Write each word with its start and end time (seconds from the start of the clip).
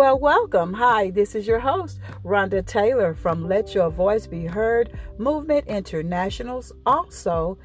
Well, 0.00 0.18
welcome. 0.18 0.72
Hi, 0.72 1.10
this 1.10 1.34
is 1.34 1.46
your 1.46 1.58
host, 1.58 2.00
Rhonda 2.24 2.64
Taylor 2.64 3.12
from 3.12 3.46
Let 3.46 3.74
Your 3.74 3.90
Voice 3.90 4.26
Be 4.26 4.46
Heard 4.46 4.98
Movement 5.18 5.66
Internationals, 5.66 6.72
also 6.86 7.58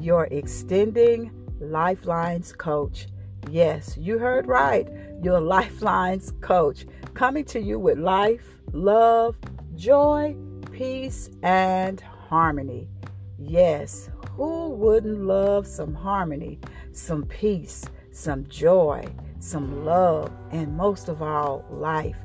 your 0.00 0.26
extending 0.26 1.32
Lifelines 1.58 2.52
coach. 2.52 3.08
Yes, 3.50 3.96
you 3.96 4.18
heard 4.20 4.46
right. 4.46 4.88
Your 5.20 5.40
Lifelines 5.40 6.32
coach 6.40 6.86
coming 7.12 7.44
to 7.46 7.60
you 7.60 7.80
with 7.80 7.98
life, 7.98 8.46
love, 8.72 9.36
joy, 9.74 10.36
peace, 10.70 11.28
and 11.42 12.00
harmony. 12.00 12.88
Yes, 13.36 14.10
who 14.36 14.68
wouldn't 14.68 15.24
love 15.24 15.66
some 15.66 15.92
harmony, 15.92 16.60
some 16.92 17.24
peace, 17.24 17.84
some 18.12 18.46
joy, 18.46 19.04
some 19.44 19.84
love, 19.84 20.32
and 20.52 20.76
most 20.76 21.08
of 21.08 21.22
all, 21.22 21.64
life? 21.70 22.16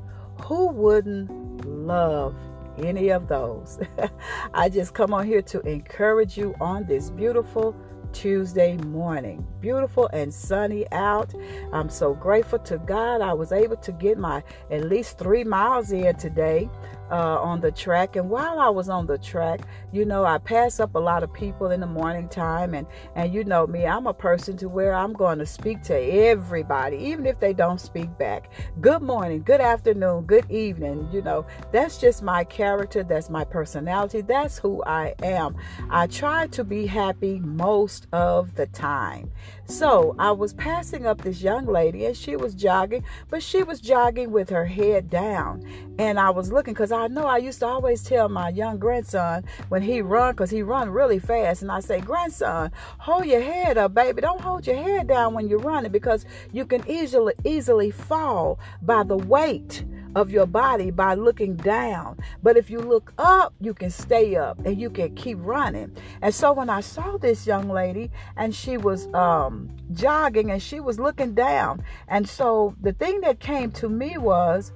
Who 0.42 0.68
wouldn't 0.68 1.66
love 1.66 2.34
any 2.78 3.10
of 3.10 3.28
those? 3.28 3.78
I 4.54 4.68
just 4.70 4.94
come 4.94 5.12
on 5.12 5.26
here 5.26 5.42
to 5.42 5.60
encourage 5.60 6.38
you 6.38 6.54
on 6.60 6.86
this 6.86 7.10
beautiful 7.10 7.76
Tuesday 8.12 8.76
morning. 8.78 9.46
Beautiful 9.60 10.08
and 10.12 10.32
sunny 10.32 10.90
out. 10.92 11.32
I'm 11.72 11.88
so 11.90 12.14
grateful 12.14 12.58
to 12.60 12.78
God 12.78 13.20
I 13.20 13.34
was 13.34 13.52
able 13.52 13.76
to 13.76 13.92
get 13.92 14.18
my 14.18 14.42
at 14.70 14.88
least 14.88 15.18
three 15.18 15.44
miles 15.44 15.92
in 15.92 16.16
today 16.16 16.68
uh, 17.10 17.40
on 17.40 17.60
the 17.60 17.70
track. 17.70 18.16
And 18.16 18.30
while 18.30 18.58
I 18.58 18.68
was 18.68 18.88
on 18.88 19.06
the 19.06 19.18
track, 19.18 19.60
you 19.92 20.04
know, 20.04 20.24
I 20.24 20.38
pass 20.38 20.80
up 20.80 20.94
a 20.94 20.98
lot 20.98 21.22
of 21.22 21.32
people 21.32 21.70
in 21.70 21.80
the 21.80 21.86
morning 21.86 22.28
time, 22.28 22.74
and 22.74 22.86
and 23.14 23.32
you 23.32 23.44
know 23.44 23.66
me, 23.66 23.86
I'm 23.86 24.06
a 24.06 24.14
person 24.14 24.56
to 24.58 24.68
where 24.68 24.94
I'm 24.94 25.12
going 25.12 25.38
to 25.38 25.46
speak 25.46 25.82
to 25.84 25.94
everybody, 25.94 26.96
even 26.98 27.26
if 27.26 27.40
they 27.40 27.52
don't 27.52 27.80
speak 27.80 28.16
back. 28.18 28.50
Good 28.80 29.02
morning, 29.02 29.42
good 29.42 29.60
afternoon, 29.60 30.24
good 30.24 30.50
evening. 30.50 31.08
You 31.12 31.22
know, 31.22 31.46
that's 31.72 31.98
just 31.98 32.22
my 32.22 32.44
character. 32.44 33.02
That's 33.02 33.30
my 33.30 33.44
personality. 33.44 34.20
That's 34.20 34.58
who 34.58 34.82
I 34.84 35.14
am. 35.22 35.56
I 35.90 36.06
try 36.06 36.46
to 36.48 36.64
be 36.64 36.86
happy 36.86 37.40
most 37.40 38.06
of 38.12 38.54
the 38.54 38.66
time. 38.66 39.30
So 39.70 40.16
I 40.18 40.32
was 40.32 40.52
passing 40.52 41.06
up 41.06 41.22
this 41.22 41.42
young 41.42 41.64
lady, 41.64 42.04
and 42.06 42.16
she 42.16 42.34
was 42.34 42.54
jogging, 42.54 43.04
but 43.28 43.40
she 43.40 43.62
was 43.62 43.80
jogging 43.80 44.32
with 44.32 44.50
her 44.50 44.66
head 44.66 45.08
down, 45.08 45.64
and 45.96 46.18
I 46.18 46.30
was 46.30 46.50
looking 46.50 46.74
because 46.74 46.90
I 46.90 47.06
know 47.06 47.24
I 47.24 47.36
used 47.38 47.60
to 47.60 47.66
always 47.66 48.02
tell 48.02 48.28
my 48.28 48.48
young 48.48 48.78
grandson 48.78 49.44
when 49.68 49.80
he 49.80 50.02
run, 50.02 50.32
because 50.32 50.50
he 50.50 50.62
run 50.62 50.90
really 50.90 51.20
fast, 51.20 51.62
and 51.62 51.70
I 51.70 51.78
say, 51.78 52.00
grandson, 52.00 52.72
hold 52.98 53.26
your 53.26 53.42
head 53.42 53.78
up, 53.78 53.94
baby. 53.94 54.20
Don't 54.20 54.40
hold 54.40 54.66
your 54.66 54.76
head 54.76 55.06
down 55.06 55.34
when 55.34 55.48
you're 55.48 55.60
running 55.60 55.92
because 55.92 56.24
you 56.52 56.66
can 56.66 56.82
easily 56.90 57.34
easily 57.44 57.92
fall 57.92 58.58
by 58.82 59.04
the 59.04 59.16
weight 59.16 59.84
of 60.14 60.30
your 60.30 60.46
body 60.46 60.90
by 60.90 61.14
looking 61.14 61.56
down. 61.56 62.18
But 62.42 62.56
if 62.56 62.70
you 62.70 62.78
look 62.78 63.12
up, 63.18 63.54
you 63.60 63.74
can 63.74 63.90
stay 63.90 64.36
up 64.36 64.58
and 64.64 64.80
you 64.80 64.90
can 64.90 65.14
keep 65.14 65.38
running. 65.40 65.96
And 66.22 66.34
so 66.34 66.52
when 66.52 66.70
I 66.70 66.80
saw 66.80 67.16
this 67.16 67.46
young 67.46 67.68
lady 67.68 68.10
and 68.36 68.54
she 68.54 68.76
was 68.76 69.12
um, 69.14 69.70
jogging 69.92 70.50
and 70.50 70.62
she 70.62 70.80
was 70.80 70.98
looking 70.98 71.34
down, 71.34 71.82
and 72.08 72.28
so 72.28 72.74
the 72.80 72.92
thing 72.92 73.20
that 73.22 73.40
came 73.40 73.70
to 73.72 73.88
me 73.88 74.18
was, 74.18 74.72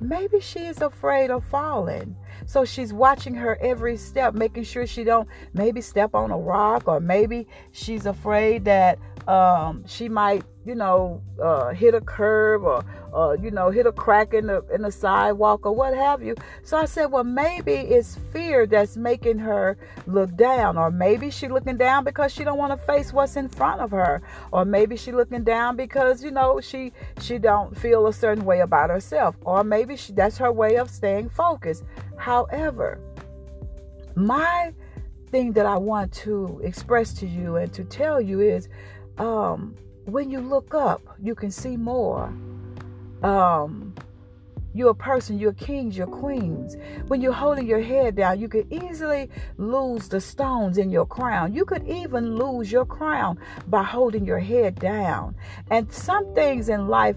maybe 0.00 0.40
she 0.40 0.60
is 0.60 0.80
afraid 0.80 1.30
of 1.30 1.44
falling 1.44 2.16
so 2.46 2.64
she's 2.64 2.92
watching 2.92 3.34
her 3.34 3.58
every 3.60 3.96
step 3.96 4.34
making 4.34 4.62
sure 4.62 4.86
she 4.86 5.04
don't 5.04 5.28
maybe 5.54 5.80
step 5.80 6.14
on 6.14 6.30
a 6.30 6.38
rock 6.38 6.86
or 6.86 7.00
maybe 7.00 7.46
she's 7.72 8.06
afraid 8.06 8.64
that 8.64 8.98
um, 9.28 9.84
she 9.86 10.08
might, 10.08 10.42
you 10.64 10.74
know, 10.74 11.20
uh, 11.42 11.74
hit 11.74 11.92
a 11.94 12.00
curb 12.00 12.62
or, 12.62 12.82
uh, 13.14 13.34
you 13.34 13.50
know, 13.50 13.70
hit 13.70 13.84
a 13.84 13.92
crack 13.92 14.32
in 14.32 14.46
the 14.46 14.64
in 14.72 14.80
the 14.80 14.90
sidewalk 14.90 15.66
or 15.66 15.72
what 15.72 15.94
have 15.94 16.22
you. 16.22 16.34
So 16.62 16.78
I 16.78 16.86
said, 16.86 17.12
well, 17.12 17.24
maybe 17.24 17.72
it's 17.74 18.16
fear 18.32 18.66
that's 18.66 18.96
making 18.96 19.38
her 19.40 19.76
look 20.06 20.34
down, 20.34 20.78
or 20.78 20.90
maybe 20.90 21.30
she 21.30 21.46
looking 21.46 21.76
down 21.76 22.04
because 22.04 22.32
she 22.32 22.42
don't 22.42 22.56
want 22.56 22.72
to 22.72 22.86
face 22.86 23.12
what's 23.12 23.36
in 23.36 23.50
front 23.50 23.82
of 23.82 23.90
her, 23.90 24.22
or 24.50 24.64
maybe 24.64 24.96
she 24.96 25.12
looking 25.12 25.44
down 25.44 25.76
because 25.76 26.24
you 26.24 26.30
know 26.30 26.58
she 26.58 26.92
she 27.20 27.36
don't 27.36 27.76
feel 27.76 28.06
a 28.06 28.12
certain 28.14 28.46
way 28.46 28.60
about 28.60 28.88
herself, 28.88 29.36
or 29.42 29.62
maybe 29.62 29.94
she 29.94 30.14
that's 30.14 30.38
her 30.38 30.50
way 30.50 30.76
of 30.76 30.88
staying 30.88 31.28
focused. 31.28 31.84
However, 32.16 32.98
my 34.14 34.72
thing 35.30 35.52
that 35.52 35.66
I 35.66 35.76
want 35.76 36.12
to 36.14 36.60
express 36.64 37.12
to 37.14 37.26
you 37.26 37.56
and 37.56 37.70
to 37.74 37.84
tell 37.84 38.20
you 38.20 38.40
is 38.40 38.68
um, 39.18 39.74
when 40.04 40.30
you 40.30 40.40
look 40.40 40.74
up, 40.74 41.02
you 41.22 41.34
can 41.34 41.50
see 41.50 41.76
more. 41.76 42.32
Um, 43.22 43.94
you're 44.74 44.90
a 44.90 44.94
person, 44.94 45.38
you're 45.38 45.54
kings, 45.54 45.96
you're 45.96 46.06
queens. 46.06 46.76
When 47.08 47.20
you're 47.20 47.32
holding 47.32 47.66
your 47.66 47.80
head 47.80 48.14
down, 48.14 48.38
you 48.38 48.48
could 48.48 48.72
easily 48.72 49.28
lose 49.56 50.08
the 50.08 50.20
stones 50.20 50.78
in 50.78 50.90
your 50.90 51.06
crown. 51.06 51.52
You 51.52 51.64
could 51.64 51.86
even 51.88 52.36
lose 52.36 52.70
your 52.70 52.86
crown 52.86 53.38
by 53.66 53.82
holding 53.82 54.24
your 54.24 54.38
head 54.38 54.76
down. 54.76 55.34
And 55.70 55.92
some 55.92 56.32
things 56.34 56.68
in 56.68 56.86
life 56.86 57.16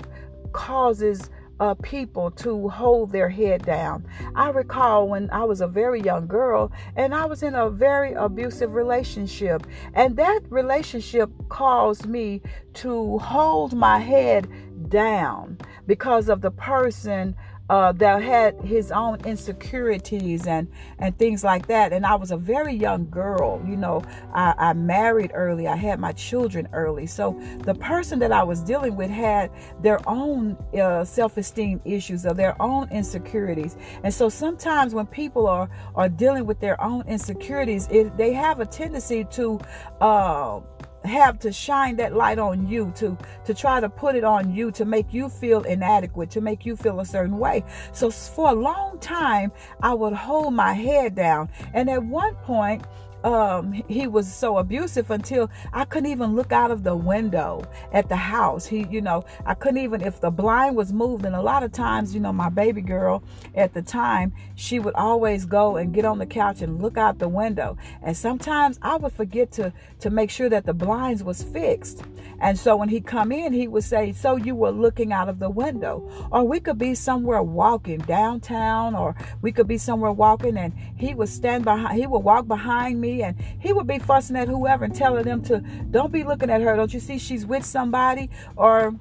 causes 0.54 1.30
uh, 1.62 1.76
people 1.76 2.32
to 2.32 2.68
hold 2.70 3.12
their 3.12 3.30
head 3.30 3.64
down. 3.64 4.04
I 4.36 4.50
recall 4.50 5.08
when 5.08 5.30
I 5.30 5.44
was 5.44 5.62
a 5.62 5.68
very 5.68 6.02
young 6.02 6.26
girl 6.26 6.72
and 6.96 7.14
I 7.14 7.26
was 7.26 7.44
in 7.44 7.54
a 7.54 7.70
very 7.70 8.14
abusive 8.14 8.74
relationship, 8.74 9.68
and 9.94 10.18
that 10.18 10.42
relationship 10.50 11.30
caused 11.50 12.08
me 12.08 12.42
to 12.74 13.20
hold 13.20 13.74
my 13.74 14.00
head 14.00 14.50
down 14.90 15.60
because 15.86 16.30
of 16.30 16.42
the 16.42 16.52
person 16.52 17.36
uh, 17.72 17.94
that 17.94 18.22
had 18.22 18.54
his 18.66 18.92
own 18.92 19.18
insecurities 19.24 20.46
and 20.46 20.68
and 21.00 21.18
things 21.18 21.42
like 21.42 21.68
that. 21.68 21.94
And 21.94 22.06
I 22.06 22.16
was 22.16 22.32
a 22.32 22.38
very 22.38 22.74
young 22.74 23.10
girl. 23.10 23.64
You 23.66 23.78
know, 23.78 24.04
I, 24.34 24.54
I 24.58 24.74
married 24.74 25.32
early. 25.34 25.70
I 25.70 25.78
had 25.78 25.98
my 25.98 26.12
children 26.12 26.68
early. 26.74 27.08
So 27.08 27.42
the 27.60 27.74
person 27.74 28.20
that 28.20 28.34
I 28.34 28.44
was 28.44 28.62
dealing 28.62 28.98
with 28.98 29.10
had 29.10 29.52
their 29.82 30.00
own 30.06 30.58
uh, 30.78 31.06
self-esteem 31.06 31.80
issues 31.86 32.26
or 32.26 32.34
their 32.34 32.62
own 32.62 32.90
insecurities. 32.92 33.78
And 34.04 34.14
so 34.14 34.28
sometimes 34.28 34.94
when 34.94 35.08
people 35.08 35.48
are 35.48 35.70
are 35.96 36.10
dealing 36.10 36.46
with 36.46 36.60
their 36.60 36.82
own 36.84 37.08
insecurities, 37.08 37.88
it, 37.90 38.18
they 38.18 38.34
have 38.34 38.60
a 38.60 38.66
tendency 38.66 39.24
to 39.32 39.62
uh, 40.02 40.60
have 41.04 41.40
to 41.40 41.52
shine 41.52 41.96
that 41.98 42.14
light 42.14 42.40
on 42.40 42.68
you 42.68 42.92
to 42.96 43.18
to 43.46 43.54
try 43.54 43.80
to 43.80 43.90
put 43.90 44.16
it 44.16 44.24
on 44.24 44.54
you 44.54 44.72
to 44.72 44.86
make 44.86 45.14
you 45.14 45.30
feel 45.30 45.62
inadequate 45.64 46.30
to 46.32 46.42
make 46.42 46.66
you 46.66 46.76
feel 46.76 47.00
a 47.00 47.06
certain 47.06 47.38
way. 47.38 47.64
So 47.92 48.12
for 48.12 48.50
a 48.50 48.54
long 48.54 49.00
time 49.00 49.52
i 49.82 49.94
would 49.94 50.14
hold 50.14 50.54
my 50.54 50.74
head 50.74 51.16
down. 51.16 51.50
And 51.74 51.90
at 51.90 52.04
one 52.04 52.36
point 52.36 52.84
um, 53.24 53.74
he 53.88 54.08
was 54.08 54.32
so 54.32 54.58
abusive 54.58 55.12
until 55.12 55.50
I 55.74 55.86
couldn't 55.86 56.10
even 56.10 56.36
look 56.36 56.52
out 56.52 56.72
of 56.72 56.84
the 56.84 56.96
window 56.96 57.64
at 57.94 58.10
the 58.10 58.16
house. 58.16 58.66
He, 58.66 58.88
you 58.90 59.02
know, 59.02 59.26
I 59.46 59.54
couldn't 59.54 59.80
even 59.80 60.02
if 60.02 60.22
the 60.22 60.32
blind 60.32 60.76
was 60.76 60.92
moved. 60.92 61.26
And 61.26 61.36
a 61.36 61.42
lot 61.42 61.64
of 61.64 61.72
times, 61.72 62.14
you 62.14 62.20
know, 62.20 62.34
my 62.34 62.50
baby 62.50 62.82
girl 62.82 63.24
at 63.56 63.74
the 63.74 63.82
time, 63.82 64.34
she 64.56 64.80
would 64.80 64.96
always 64.96 65.46
go 65.46 65.78
and 65.78 65.94
get 65.94 66.06
on 66.06 66.20
the 66.20 66.26
couch 66.26 66.62
and 66.62 66.82
look 66.82 66.98
out 66.98 67.20
the 67.20 67.30
window. 67.30 67.78
And 68.02 68.16
sometimes 68.16 68.80
I 68.82 68.96
would 68.96 69.14
forget 69.14 69.52
to 69.54 69.74
to 70.00 70.10
make 70.10 70.32
sure 70.32 70.50
that 70.50 70.66
the 70.66 70.74
blinds 70.74 71.24
was 71.24 71.44
fixed. 71.44 72.04
And 72.40 72.58
so 72.58 72.76
when 72.76 72.90
he 72.90 73.02
come 73.02 73.32
in, 73.32 73.54
he 73.54 73.68
would 73.68 73.84
say, 73.84 74.14
"So 74.14 74.36
you 74.36 74.56
were 74.56 74.72
looking 74.72 75.14
out 75.14 75.30
of 75.30 75.38
the 75.38 75.50
window?" 75.50 76.10
Or 76.32 76.44
we 76.44 76.60
could 76.60 76.80
be 76.80 76.96
somewhere 76.96 77.44
walking 77.44 78.00
downtown, 78.00 78.96
or 78.96 79.16
we 79.44 79.52
could 79.52 79.68
be 79.68 79.78
somewhere 79.78 80.12
walking, 80.12 80.58
and 80.58 80.74
he 80.96 81.14
would 81.14 81.30
stand 81.30 81.66
behind. 81.66 82.00
He 82.00 82.08
would 82.08 82.20
walk 82.24 82.48
behind 82.48 83.00
me 83.00 83.11
and 83.20 83.36
he 83.60 83.74
would 83.74 83.88
be 83.88 84.00
fussing 84.00 84.36
at 84.36 84.48
whoever 84.48 84.86
and 84.86 84.96
telling 84.96 85.24
them 85.24 85.42
to 85.44 85.60
don't 85.92 86.12
be 86.12 86.24
looking 86.24 86.50
at 86.50 86.62
her. 86.62 86.76
Don't 86.76 86.94
you 86.94 87.00
see 87.00 87.18
she's 87.18 87.46
with 87.46 87.66
somebody? 87.66 88.30
Or 88.56 88.96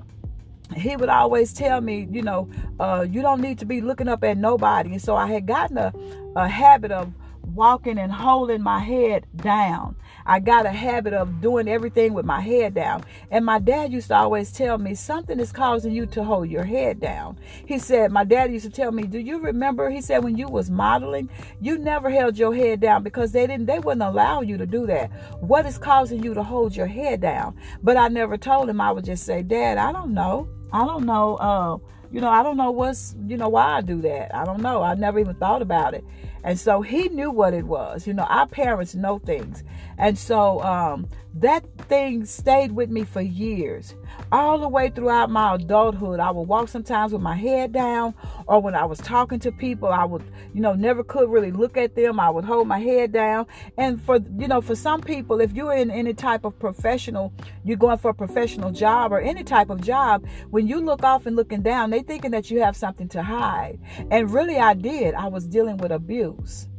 he 0.77 0.97
would 0.97 1.09
always 1.09 1.53
tell 1.53 1.81
me, 1.81 2.09
you 2.11 2.23
know, 2.23 2.49
uh, 2.79 3.07
you 3.09 3.23
don't 3.23 3.41
need 3.41 3.59
to 3.59 3.65
be 3.65 3.81
looking 3.81 4.09
up 4.09 4.25
at 4.25 4.37
nobody. 4.37 4.93
And 4.93 5.03
so 5.03 5.17
I 5.17 5.27
had 5.27 5.47
gotten 5.47 5.79
a, 5.79 5.93
a 6.37 6.49
habit 6.49 6.93
of 6.93 7.12
walking 7.43 7.99
and 7.99 8.13
holding 8.13 8.63
my 8.63 8.81
head 8.81 9.27
down. 9.37 9.97
I 10.27 10.39
got 10.39 10.67
a 10.67 10.71
habit 10.71 11.13
of 11.13 11.41
doing 11.41 11.69
everything 11.69 12.15
with 12.15 12.25
my 12.25 12.41
head 12.41 12.75
down. 12.75 13.05
And 13.31 13.45
my 13.45 13.59
dad 13.59 13.93
used 13.93 14.09
to 14.09 14.17
always 14.17 14.53
tell 14.53 14.79
me 14.79 14.95
something 14.95 15.41
is 15.41 15.53
causing 15.53 15.93
you 15.93 16.07
to 16.07 16.23
hold 16.23 16.49
your 16.49 16.65
head 16.65 17.01
down. 17.01 17.39
He 17.67 17.79
said, 17.79 18.13
my 18.13 18.25
dad 18.25 18.53
used 18.53 18.65
to 18.67 18.71
tell 18.71 18.93
me, 18.93 19.05
"Do 19.05 19.19
you 19.19 19.41
remember?" 19.41 19.91
He 19.91 20.01
said, 20.01 20.23
"When 20.23 20.37
you 20.37 20.49
was 20.49 20.71
modeling, 20.71 21.31
you 21.61 21.79
never 21.79 22.11
held 22.11 22.39
your 22.39 22.55
head 22.55 22.81
down 22.81 23.03
because 23.03 23.33
they 23.33 23.47
didn't 23.47 23.67
they 23.67 23.79
wouldn't 23.79 24.03
allow 24.03 24.41
you 24.43 24.57
to 24.59 24.67
do 24.67 24.87
that. 24.87 25.11
What 25.41 25.67
is 25.67 25.79
causing 25.79 26.23
you 26.23 26.35
to 26.35 26.43
hold 26.43 26.77
your 26.77 26.87
head 26.87 27.21
down?" 27.21 27.57
But 27.83 27.97
I 27.97 28.09
never 28.09 28.37
told 28.37 28.69
him. 28.69 28.81
I 28.81 28.93
would 28.93 29.05
just 29.05 29.25
say, 29.25 29.43
"Dad, 29.43 29.79
I 29.79 29.93
don't 29.93 30.15
know. 30.15 30.49
I 30.73 30.85
don't 30.87 31.05
know 31.07 31.37
uh 31.37 31.79
you 32.11 32.21
know, 32.21 32.29
I 32.29 32.43
don't 32.43 32.57
know 32.57 32.71
what's, 32.71 33.15
you 33.27 33.37
know, 33.37 33.49
why 33.49 33.77
I 33.77 33.81
do 33.81 34.01
that. 34.03 34.35
I 34.35 34.45
don't 34.45 34.62
know. 34.62 34.83
I 34.83 34.95
never 34.95 35.19
even 35.19 35.35
thought 35.35 35.62
about 35.62 35.95
it. 35.95 36.05
And 36.43 36.59
so 36.59 36.83
he 36.83 37.09
knew 37.09 37.31
what 37.31 37.55
it 37.55 37.65
was. 37.65 38.07
You 38.07 38.15
know, 38.15 38.25
our 38.25 38.47
parents 38.47 38.95
know 38.95 39.19
things. 39.19 39.62
And 39.99 40.19
so 40.19 40.61
um, 40.62 41.09
that 41.35 41.65
thing 41.91 42.25
stayed 42.25 42.71
with 42.71 42.89
me 42.89 43.03
for 43.03 43.21
years. 43.21 43.97
All 44.31 44.59
the 44.59 44.69
way 44.69 44.91
throughout 44.91 45.29
my 45.29 45.57
adulthood, 45.57 46.21
I 46.21 46.31
would 46.31 46.49
walk 46.49 46.69
sometimes 46.69 47.13
with 47.13 47.21
my 47.21 47.35
head 47.35 47.73
down, 47.73 48.15
or 48.47 48.63
when 48.63 48.77
I 48.77 48.85
was 48.85 48.99
talking 48.99 49.41
to 49.41 49.51
people, 49.51 49.89
I 49.89 50.05
would, 50.05 50.23
you 50.55 50.61
know, 50.61 50.73
never 50.73 51.03
could 51.03 51.29
really 51.29 51.51
look 51.51 51.77
at 51.77 51.97
them. 51.97 52.21
I 52.21 52.31
would 52.31 52.45
hold 52.45 52.69
my 52.69 52.79
head 52.79 53.13
down. 53.13 53.47
And 53.77 54.01
for, 54.01 54.19
you 54.39 54.47
know, 54.47 54.61
for 54.61 54.77
some 54.77 55.01
people, 55.01 55.41
if 55.41 55.53
you're 55.53 55.75
in 55.75 55.91
any 55.91 56.15
type 56.15 56.45
of 56.45 56.57
professional, 56.61 57.33
you're 57.65 57.77
going 57.77 57.99
for 57.99 58.13
a 58.13 58.15
professional 58.15 58.71
job 58.71 59.13
or 59.13 59.21
any 59.21 59.43
type 59.43 59.69
of 59.69 59.83
job, 59.83 60.25
when 60.51 60.69
you 60.69 60.81
look 60.81 61.03
off 61.03 61.27
and 61.27 61.35
looking 61.35 61.61
down, 61.61 61.91
they 61.91 62.03
thinking 62.03 62.31
that 62.31 62.53
you 62.53 62.63
have 62.63 62.77
something 62.77 63.09
to 63.09 63.23
hide. 63.23 63.81
And 64.13 64.31
really, 64.31 64.59
I 64.59 64.75
did. 64.75 65.15
I 65.15 65.27
was 65.27 65.45
dealing 65.45 65.77
with 65.77 65.91
abuse. 65.91 66.70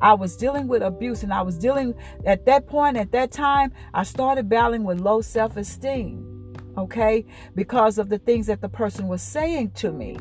I 0.00 0.14
was 0.14 0.36
dealing 0.36 0.68
with 0.68 0.82
abuse 0.82 1.22
and 1.22 1.32
I 1.32 1.42
was 1.42 1.58
dealing 1.58 1.94
at 2.24 2.46
that 2.46 2.66
point, 2.66 2.96
at 2.96 3.12
that 3.12 3.32
time, 3.32 3.72
I 3.94 4.02
started 4.02 4.48
battling 4.48 4.84
with 4.84 5.00
low 5.00 5.20
self 5.20 5.56
esteem. 5.56 6.32
Okay, 6.76 7.24
because 7.54 7.96
of 7.96 8.10
the 8.10 8.18
things 8.18 8.46
that 8.48 8.60
the 8.60 8.68
person 8.68 9.08
was 9.08 9.22
saying 9.22 9.70
to 9.76 9.92
me. 9.92 10.18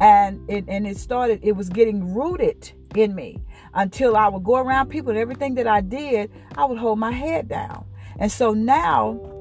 And 0.00 0.48
it 0.50 0.64
and 0.66 0.86
it 0.86 0.96
started, 0.96 1.40
it 1.42 1.52
was 1.52 1.68
getting 1.68 2.14
rooted 2.14 2.72
in 2.94 3.14
me 3.14 3.42
until 3.74 4.16
I 4.16 4.28
would 4.28 4.44
go 4.44 4.56
around 4.56 4.88
people 4.88 5.10
and 5.10 5.18
everything 5.18 5.54
that 5.56 5.66
I 5.66 5.80
did, 5.80 6.30
I 6.56 6.64
would 6.64 6.78
hold 6.78 6.98
my 6.98 7.12
head 7.12 7.48
down. 7.48 7.84
And 8.18 8.30
so 8.30 8.52
now 8.52 9.31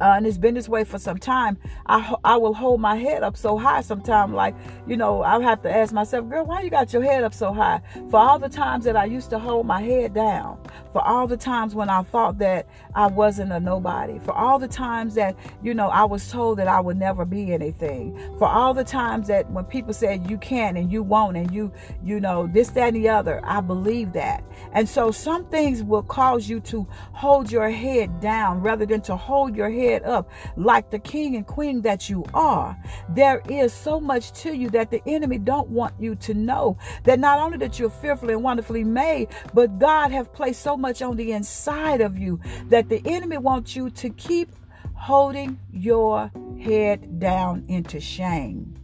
uh, 0.00 0.14
and 0.16 0.26
it's 0.26 0.36
been 0.36 0.54
this 0.54 0.68
way 0.68 0.84
for 0.84 0.98
some 0.98 1.18
time. 1.18 1.56
I 1.86 2.14
I 2.24 2.36
will 2.36 2.52
hold 2.52 2.80
my 2.80 2.96
head 2.96 3.22
up 3.22 3.36
so 3.36 3.56
high 3.56 3.80
sometimes, 3.80 4.32
like 4.32 4.54
you 4.86 4.96
know, 4.96 5.22
I 5.22 5.40
have 5.42 5.62
to 5.62 5.74
ask 5.74 5.92
myself, 5.92 6.28
girl, 6.28 6.44
why 6.44 6.62
you 6.62 6.70
got 6.70 6.92
your 6.92 7.02
head 7.02 7.24
up 7.24 7.32
so 7.32 7.52
high? 7.52 7.80
For 8.10 8.18
all 8.20 8.38
the 8.38 8.48
times 8.48 8.84
that 8.84 8.96
I 8.96 9.06
used 9.06 9.30
to 9.30 9.38
hold 9.38 9.66
my 9.66 9.80
head 9.80 10.12
down, 10.12 10.58
for 10.92 11.00
all 11.00 11.26
the 11.26 11.36
times 11.36 11.74
when 11.74 11.88
I 11.88 12.02
thought 12.02 12.38
that 12.38 12.68
I 12.94 13.06
wasn't 13.06 13.52
a 13.52 13.60
nobody, 13.60 14.18
for 14.18 14.32
all 14.32 14.58
the 14.58 14.68
times 14.68 15.14
that 15.14 15.34
you 15.62 15.72
know 15.72 15.88
I 15.88 16.04
was 16.04 16.30
told 16.30 16.58
that 16.58 16.68
I 16.68 16.80
would 16.80 16.98
never 16.98 17.24
be 17.24 17.54
anything, 17.54 18.18
for 18.38 18.48
all 18.48 18.74
the 18.74 18.84
times 18.84 19.28
that 19.28 19.50
when 19.50 19.64
people 19.64 19.94
said 19.94 20.30
you 20.30 20.36
can 20.36 20.76
and 20.76 20.92
you 20.92 21.02
won't 21.02 21.38
and 21.38 21.50
you 21.52 21.72
you 22.04 22.20
know 22.20 22.46
this 22.48 22.68
that 22.70 22.88
and 22.88 22.96
the 22.96 23.08
other, 23.08 23.40
I 23.44 23.62
believe 23.62 24.12
that, 24.12 24.44
and 24.72 24.86
so 24.86 25.10
some 25.10 25.46
things 25.46 25.82
will 25.82 26.02
cause 26.02 26.50
you 26.50 26.60
to 26.60 26.86
hold 27.12 27.50
your 27.50 27.70
head 27.70 28.20
down 28.20 28.60
rather 28.60 28.84
than 28.84 29.00
to 29.02 29.16
hold 29.16 29.56
your 29.56 29.70
head 29.70 29.85
head 29.86 30.02
up 30.04 30.30
like 30.56 30.90
the 30.90 30.98
king 30.98 31.36
and 31.36 31.46
queen 31.46 31.82
that 31.82 32.08
you 32.08 32.24
are. 32.34 32.76
There 33.10 33.42
is 33.48 33.72
so 33.72 34.00
much 34.00 34.32
to 34.42 34.54
you 34.54 34.70
that 34.70 34.90
the 34.90 35.02
enemy 35.06 35.38
don't 35.38 35.68
want 35.68 35.94
you 35.98 36.14
to 36.16 36.34
know 36.34 36.76
that 37.04 37.18
not 37.18 37.38
only 37.38 37.58
that 37.58 37.78
you're 37.78 37.90
fearfully 37.90 38.34
and 38.34 38.42
wonderfully 38.42 38.84
made, 38.84 39.28
but 39.54 39.78
God 39.78 40.10
have 40.10 40.32
placed 40.32 40.62
so 40.62 40.76
much 40.76 41.02
on 41.02 41.16
the 41.16 41.32
inside 41.32 42.00
of 42.00 42.18
you 42.18 42.40
that 42.68 42.88
the 42.88 43.00
enemy 43.04 43.38
wants 43.38 43.76
you 43.76 43.90
to 43.90 44.10
keep 44.10 44.50
holding 44.94 45.58
your 45.72 46.30
head 46.60 47.20
down 47.20 47.64
into 47.68 48.00
shame. 48.00 48.74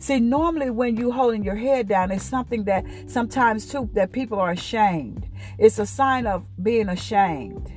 See, 0.00 0.18
normally 0.18 0.70
when 0.70 0.96
you 0.96 1.12
holding 1.12 1.44
your 1.44 1.54
head 1.54 1.88
down, 1.88 2.10
it's 2.10 2.24
something 2.24 2.64
that 2.64 2.84
sometimes 3.06 3.66
too 3.70 3.88
that 3.92 4.10
people 4.12 4.40
are 4.40 4.50
ashamed. 4.50 5.28
It's 5.56 5.78
a 5.78 5.86
sign 5.86 6.26
of 6.26 6.44
being 6.62 6.88
ashamed. 6.88 7.72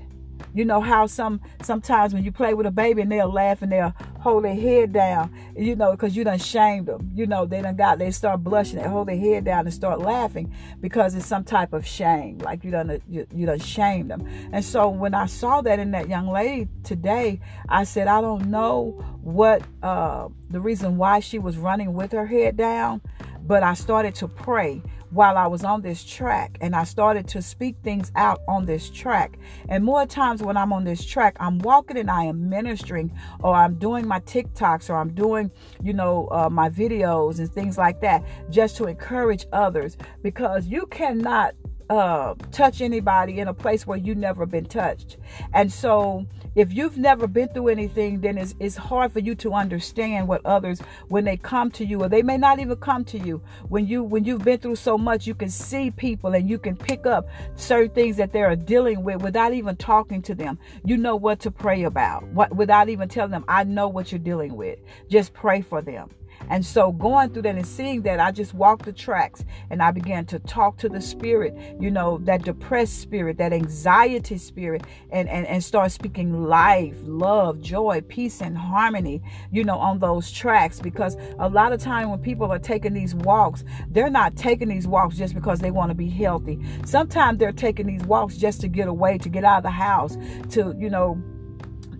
You 0.53 0.65
know 0.65 0.81
how 0.81 1.07
some 1.07 1.41
sometimes 1.61 2.13
when 2.13 2.23
you 2.23 2.31
play 2.31 2.53
with 2.53 2.65
a 2.65 2.71
baby 2.71 3.01
and 3.01 3.11
they'll 3.11 3.31
laugh 3.31 3.61
and 3.61 3.71
they'll 3.71 3.93
hold 4.19 4.43
their 4.43 4.55
head 4.55 4.93
down, 4.93 5.33
you 5.55 5.75
know, 5.75 5.91
because 5.91 6.15
you 6.15 6.23
done 6.23 6.39
shamed 6.39 6.87
them. 6.87 7.11
You 7.13 7.25
know, 7.25 7.45
they 7.45 7.61
done 7.61 7.75
got 7.75 7.99
they 7.99 8.11
start 8.11 8.43
blushing, 8.43 8.79
they 8.79 8.87
hold 8.87 9.07
their 9.07 9.17
head 9.17 9.45
down 9.45 9.65
and 9.65 9.73
start 9.73 9.99
laughing 9.99 10.53
because 10.79 11.15
it's 11.15 11.25
some 11.25 11.43
type 11.43 11.73
of 11.73 11.85
shame, 11.85 12.37
like 12.39 12.63
you 12.63 12.71
done 12.71 13.01
you, 13.09 13.25
you 13.33 13.45
done 13.45 13.59
shamed 13.59 14.11
them. 14.11 14.27
And 14.51 14.63
so 14.63 14.89
when 14.89 15.13
I 15.13 15.25
saw 15.25 15.61
that 15.61 15.79
in 15.79 15.91
that 15.91 16.09
young 16.09 16.27
lady 16.27 16.67
today, 16.83 17.39
I 17.69 17.83
said, 17.83 18.07
I 18.07 18.21
don't 18.21 18.47
know 18.47 19.03
what 19.21 19.61
uh, 19.81 20.27
the 20.49 20.59
reason 20.59 20.97
why 20.97 21.19
she 21.19 21.39
was 21.39 21.57
running 21.57 21.93
with 21.93 22.11
her 22.11 22.25
head 22.25 22.57
down, 22.57 23.01
but 23.45 23.63
I 23.63 23.73
started 23.73 24.15
to 24.15 24.27
pray 24.27 24.81
while 25.11 25.37
I 25.37 25.45
was 25.45 25.63
on 25.63 25.81
this 25.81 26.03
track 26.03 26.57
and 26.61 26.75
I 26.75 26.85
started 26.85 27.27
to 27.29 27.41
speak 27.41 27.75
things 27.83 28.11
out 28.15 28.41
on 28.47 28.65
this 28.65 28.89
track. 28.89 29.37
And 29.69 29.83
more 29.83 30.05
times 30.05 30.41
when 30.41 30.57
I'm 30.57 30.71
on 30.73 30.85
this 30.85 31.05
track, 31.05 31.35
I'm 31.39 31.59
walking 31.59 31.97
and 31.97 32.09
I 32.09 32.23
am 32.25 32.49
ministering 32.49 33.11
or 33.41 33.53
I'm 33.53 33.75
doing 33.75 34.07
my 34.07 34.21
TikToks 34.21 34.89
or 34.89 34.95
I'm 34.95 35.13
doing, 35.13 35.51
you 35.83 35.93
know, 35.93 36.29
uh, 36.31 36.49
my 36.49 36.69
videos 36.69 37.39
and 37.39 37.51
things 37.51 37.77
like 37.77 37.99
that 38.01 38.23
just 38.49 38.77
to 38.77 38.85
encourage 38.85 39.45
others 39.51 39.97
because 40.21 40.67
you 40.67 40.85
cannot 40.87 41.53
uh, 41.91 42.35
touch 42.53 42.79
anybody 42.79 43.39
in 43.39 43.49
a 43.49 43.53
place 43.53 43.85
where 43.85 43.97
you've 43.97 44.17
never 44.17 44.45
been 44.45 44.63
touched. 44.63 45.17
And 45.53 45.71
so, 45.71 46.25
if 46.55 46.73
you've 46.73 46.97
never 46.97 47.27
been 47.27 47.49
through 47.49 47.67
anything, 47.67 48.21
then 48.21 48.37
it's, 48.37 48.55
it's 48.61 48.77
hard 48.77 49.11
for 49.11 49.19
you 49.19 49.35
to 49.35 49.53
understand 49.53 50.29
what 50.29 50.45
others, 50.45 50.79
when 51.09 51.25
they 51.25 51.35
come 51.35 51.69
to 51.71 51.85
you, 51.85 52.01
or 52.01 52.07
they 52.07 52.21
may 52.21 52.37
not 52.37 52.59
even 52.59 52.77
come 52.77 53.03
to 53.05 53.19
you. 53.19 53.41
When 53.67 53.87
you 53.87 54.03
when 54.03 54.23
you've 54.23 54.45
been 54.45 54.59
through 54.59 54.77
so 54.77 54.97
much, 54.97 55.27
you 55.27 55.35
can 55.35 55.49
see 55.49 55.91
people 55.91 56.33
and 56.33 56.49
you 56.49 56.57
can 56.57 56.77
pick 56.77 57.05
up 57.05 57.27
certain 57.55 57.91
things 57.91 58.15
that 58.17 58.31
they're 58.31 58.55
dealing 58.55 59.03
with 59.03 59.21
without 59.21 59.53
even 59.53 59.75
talking 59.75 60.21
to 60.21 60.33
them. 60.33 60.59
You 60.85 60.95
know 60.95 61.17
what 61.17 61.41
to 61.41 61.51
pray 61.51 61.83
about, 61.83 62.23
what 62.27 62.55
without 62.55 62.87
even 62.87 63.09
telling 63.09 63.31
them, 63.31 63.43
I 63.49 63.65
know 63.65 63.89
what 63.89 64.13
you're 64.13 64.19
dealing 64.19 64.55
with. 64.55 64.79
Just 65.09 65.33
pray 65.33 65.61
for 65.61 65.81
them. 65.81 66.09
And 66.51 66.65
so 66.65 66.91
going 66.91 67.29
through 67.29 67.43
that 67.43 67.55
and 67.55 67.65
seeing 67.65 68.01
that, 68.01 68.19
I 68.19 68.31
just 68.31 68.53
walked 68.53 68.83
the 68.83 68.91
tracks 68.91 69.45
and 69.69 69.81
I 69.81 69.91
began 69.91 70.25
to 70.25 70.39
talk 70.39 70.77
to 70.79 70.89
the 70.89 70.99
spirit, 70.99 71.55
you 71.79 71.89
know, 71.89 72.17
that 72.23 72.43
depressed 72.43 72.99
spirit, 72.99 73.37
that 73.37 73.53
anxiety 73.53 74.37
spirit, 74.37 74.83
and, 75.11 75.29
and, 75.29 75.47
and 75.47 75.63
start 75.63 75.93
speaking 75.93 76.43
life, 76.43 76.97
love, 77.03 77.61
joy, 77.61 78.01
peace, 78.09 78.41
and 78.41 78.57
harmony, 78.57 79.21
you 79.49 79.63
know, 79.63 79.77
on 79.77 79.99
those 79.99 80.29
tracks. 80.29 80.81
Because 80.81 81.15
a 81.39 81.47
lot 81.47 81.71
of 81.71 81.79
time 81.79 82.09
when 82.09 82.19
people 82.19 82.51
are 82.51 82.59
taking 82.59 82.93
these 82.93 83.15
walks, 83.15 83.63
they're 83.89 84.09
not 84.09 84.35
taking 84.35 84.67
these 84.67 84.87
walks 84.87 85.15
just 85.15 85.33
because 85.33 85.59
they 85.59 85.71
want 85.71 85.89
to 85.89 85.95
be 85.95 86.09
healthy. 86.09 86.59
Sometimes 86.83 87.39
they're 87.39 87.53
taking 87.53 87.87
these 87.87 88.03
walks 88.03 88.35
just 88.35 88.59
to 88.59 88.67
get 88.67 88.89
away, 88.89 89.17
to 89.19 89.29
get 89.29 89.45
out 89.45 89.59
of 89.59 89.63
the 89.63 89.69
house, 89.69 90.17
to, 90.49 90.75
you 90.77 90.89
know, 90.89 91.23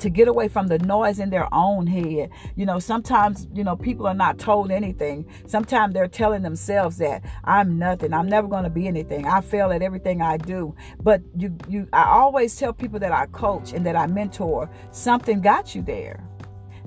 to 0.01 0.09
get 0.09 0.27
away 0.27 0.47
from 0.47 0.67
the 0.67 0.79
noise 0.79 1.19
in 1.19 1.29
their 1.29 1.47
own 1.53 1.87
head. 1.87 2.31
You 2.55 2.65
know, 2.65 2.79
sometimes, 2.79 3.47
you 3.53 3.63
know, 3.63 3.75
people 3.75 4.07
are 4.07 4.13
not 4.13 4.39
told 4.39 4.71
anything. 4.71 5.25
Sometimes 5.45 5.93
they're 5.93 6.07
telling 6.07 6.41
themselves 6.41 6.97
that 6.97 7.23
I'm 7.43 7.77
nothing. 7.77 8.13
I'm 8.13 8.27
never 8.27 8.47
going 8.47 8.63
to 8.63 8.69
be 8.69 8.87
anything. 8.87 9.27
I 9.27 9.41
fail 9.41 9.71
at 9.71 9.81
everything 9.81 10.21
I 10.21 10.37
do. 10.37 10.75
But 11.01 11.21
you 11.37 11.55
you 11.67 11.87
I 11.93 12.05
always 12.05 12.55
tell 12.55 12.73
people 12.73 12.99
that 12.99 13.11
I 13.11 13.27
coach 13.27 13.73
and 13.73 13.85
that 13.85 13.95
I 13.95 14.07
mentor, 14.07 14.69
something 14.91 15.41
got 15.41 15.75
you 15.75 15.81
there 15.81 16.23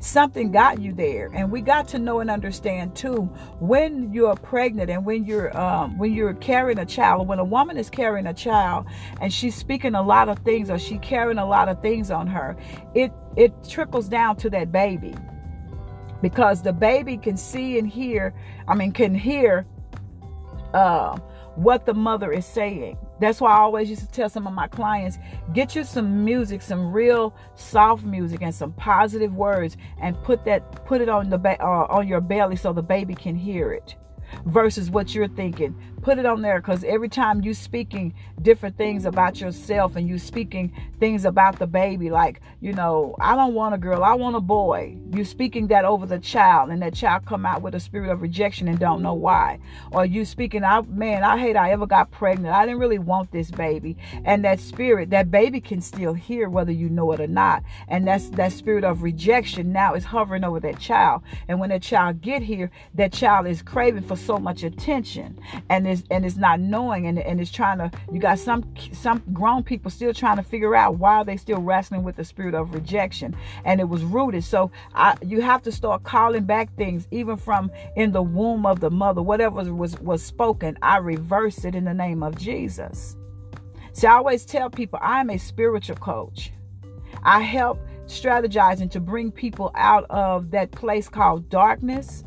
something 0.05 0.53
got 0.53 0.81
you 0.81 0.93
there. 0.93 1.31
And 1.35 1.51
we 1.51 1.61
got 1.61 1.89
to 1.89 1.99
know 1.99 2.21
and 2.21 2.31
understand 2.31 2.95
too 2.95 3.23
when 3.61 4.13
you're 4.13 4.37
pregnant 4.37 4.91
and 4.91 5.05
when 5.05 5.25
you're 5.25 5.57
um, 5.59 5.99
when 5.99 6.13
you're 6.13 6.35
carrying 6.35 6.79
a 6.79 6.87
child. 6.87 7.27
When 7.27 7.39
a 7.39 7.45
woman 7.45 7.77
is 7.77 7.91
carrying 7.91 8.27
a 8.27 8.35
child 8.35 8.87
and 9.21 9.33
she's 9.33 9.55
speaking 9.55 9.95
a 9.95 10.03
lot 10.03 10.29
of 10.29 10.39
things 10.41 10.71
or 10.71 10.79
she 10.79 10.99
carrying 10.99 11.39
a 11.39 11.47
lot 11.47 11.69
of 11.69 11.81
things 11.81 12.11
on 12.11 12.27
her 12.27 12.57
it 12.95 13.13
it 13.37 13.53
trickles 13.69 14.09
down 14.09 14.37
to 14.37 14.51
that 14.51 14.71
baby. 14.71 15.15
Because 16.23 16.63
the 16.63 16.73
baby 16.73 17.17
can 17.17 17.37
see 17.37 17.79
and 17.79 17.89
hear 17.89 18.33
i 18.67 18.75
mean 18.75 18.93
can 18.93 19.15
hear 19.15 19.67
uh, 20.73 21.17
what 21.55 21.85
the 21.87 21.95
mother 21.95 22.33
is 22.33 22.47
saying 22.47 22.97
that's 23.25 23.41
why 23.41 23.53
I 23.53 23.59
always 23.59 23.89
used 23.91 24.03
to 24.03 24.09
tell 24.09 24.29
some 24.29 24.47
of 24.47 24.53
my 24.53 24.69
clients 24.69 25.19
get 25.53 25.75
you 25.75 25.85
some 25.85 26.25
music, 26.25 26.63
some 26.63 26.93
real 26.93 27.35
soft 27.55 28.05
music, 28.05 28.43
and 28.43 28.55
some 28.55 28.73
positive 28.73 29.35
words, 29.35 29.77
and 30.01 30.21
put 30.23 30.45
that 30.45 30.85
put 30.85 31.01
it 31.01 31.09
on 31.09 31.31
the 31.31 31.39
ba- 31.39 31.63
uh, 31.63 31.87
on 31.91 32.09
your 32.09 32.21
belly 32.21 32.57
so 32.57 32.73
the 32.73 32.83
baby 32.83 33.15
can 33.15 33.35
hear 33.35 33.73
it 33.73 33.97
versus 34.47 34.91
what 34.91 35.15
you're 35.15 35.29
thinking. 35.29 35.75
Put 36.05 36.19
it 36.19 36.27
on 36.27 36.43
there 36.43 36.61
because 36.61 36.85
every 36.85 37.09
time 37.09 37.41
you 37.41 37.55
speaking 37.55 38.13
different 38.43 38.77
things 38.77 39.07
about 39.07 39.41
yourself 39.41 39.97
and 39.97 40.07
you 40.07 40.19
speaking 40.19 40.71
things 41.01 41.25
about 41.25 41.59
the 41.59 41.67
baby, 41.67 42.11
like, 42.11 42.43
you 42.61 42.75
know, 42.75 43.17
I 43.19 43.35
don't 43.35 43.55
want 43.55 43.75
a 43.75 43.79
girl, 43.79 44.05
I 44.05 44.13
want 44.13 44.37
a 44.37 44.41
boy. 44.41 44.99
You 45.15 45.25
speaking 45.25 45.69
that 45.69 45.87
over 45.87 46.05
the 46.05 46.19
child 46.19 46.69
and 46.69 46.83
that 46.83 46.93
child 46.93 47.25
come 47.25 47.47
out 47.47 47.63
with 47.63 47.75
a 47.75 47.81
spirit 47.81 48.11
of 48.11 48.21
rejection 48.21 48.69
and 48.69 48.79
don't 48.79 49.01
know 49.01 49.15
why. 49.15 49.61
Or 49.93 50.05
you 50.05 50.27
speaking, 50.27 50.63
I 50.63 50.83
man, 50.83 51.25
I 51.25 51.39
hate 51.39 51.57
I 51.57 51.71
ever 51.71 51.87
got 51.87 52.11
pregnant. 52.11 52.55
I 52.55 52.67
didn't 52.67 52.81
really 52.81 52.99
want 52.99 53.33
this 53.33 53.51
baby. 53.51 53.97
And 54.27 54.45
that 54.45 54.61
spirit, 54.61 55.09
that 55.09 55.31
baby 55.31 55.63
can 55.63 55.81
still 55.81 56.13
hear 56.13 56.51
whether 56.51 56.73
you 56.73 56.91
know 56.91 57.13
it 57.13 57.21
or 57.21 57.29
not. 57.29 57.63
And 57.89 58.07
that's 58.07 58.29
that 58.31 58.53
spirit 58.53 58.85
of 58.85 59.03
rejection 59.03 59.73
now 59.73 59.95
is 59.95 60.05
hovering 60.05 60.45
over 60.45 60.61
that 60.61 60.79
child. 60.79 61.23
And 61.49 61.61
when 61.61 61.71
that 61.71 61.81
child 61.81 62.21
get 62.21 62.43
here, 62.43 62.71
that 62.93 63.15
child 63.15 63.47
is 63.47 63.63
craving 63.63 64.03
for 64.03 64.17
so 64.17 64.37
much 64.37 64.63
attention 64.63 65.41
and 65.71 65.94
it's 65.95 66.09
and 66.11 66.25
it's 66.27 66.37
not 66.37 66.61
knowing 66.61 67.07
and, 67.07 67.19
and 67.19 67.41
it's 67.41 67.51
trying 67.51 67.79
to 67.79 67.91
you 68.13 68.21
got 68.21 68.39
some 68.39 68.65
some 68.93 69.23
grown 69.33 69.63
people 69.63 69.91
still 69.91 70.13
trying 70.13 70.37
to 70.37 70.43
figure 70.43 70.75
out 70.75 70.97
why 70.97 71.23
they 71.23 71.37
still 71.37 71.61
wrestling 71.61 72.03
with 72.03 72.17
the 72.17 72.25
spirit 72.25 72.55
of 72.55 72.75
rejection 72.75 73.35
and 73.65 73.81
it 73.81 73.89
was 73.89 74.03
rooted. 74.03 74.45
So 74.45 74.71
I, 74.95 75.17
you 75.25 75.41
have 75.41 75.63
to 75.63 75.73
start 75.73 76.03
calling 76.03 76.45
back 76.45 76.75
things 76.77 77.07
even 77.11 77.37
from 77.37 77.71
in 77.97 78.13
the 78.13 78.23
womb 78.23 78.67
of 78.67 78.81
the 78.81 78.91
mother 78.91 79.23
whatever 79.23 79.73
was 79.73 79.99
was 80.01 80.23
spoken 80.23 80.77
i 80.83 80.99
reverse 80.99 81.65
it 81.65 81.75
in 81.75 81.85
the 81.85 81.95
name 81.95 82.23
of 82.23 82.37
jesus. 82.37 83.17
See 83.93 84.07
i 84.07 84.13
always 84.13 84.45
tell 84.45 84.71
people 84.71 84.99
i'm 85.03 85.31
a 85.31 85.39
spiritual 85.39 85.97
coach. 85.97 86.53
I 87.23 87.41
help 87.41 87.81
strategizing 88.07 88.91
to 88.91 89.01
bring 89.01 89.33
people 89.33 89.71
out 89.75 90.05
of 90.11 90.51
that 90.51 90.71
place 90.73 91.09
called 91.09 91.49
darkness 91.49 92.25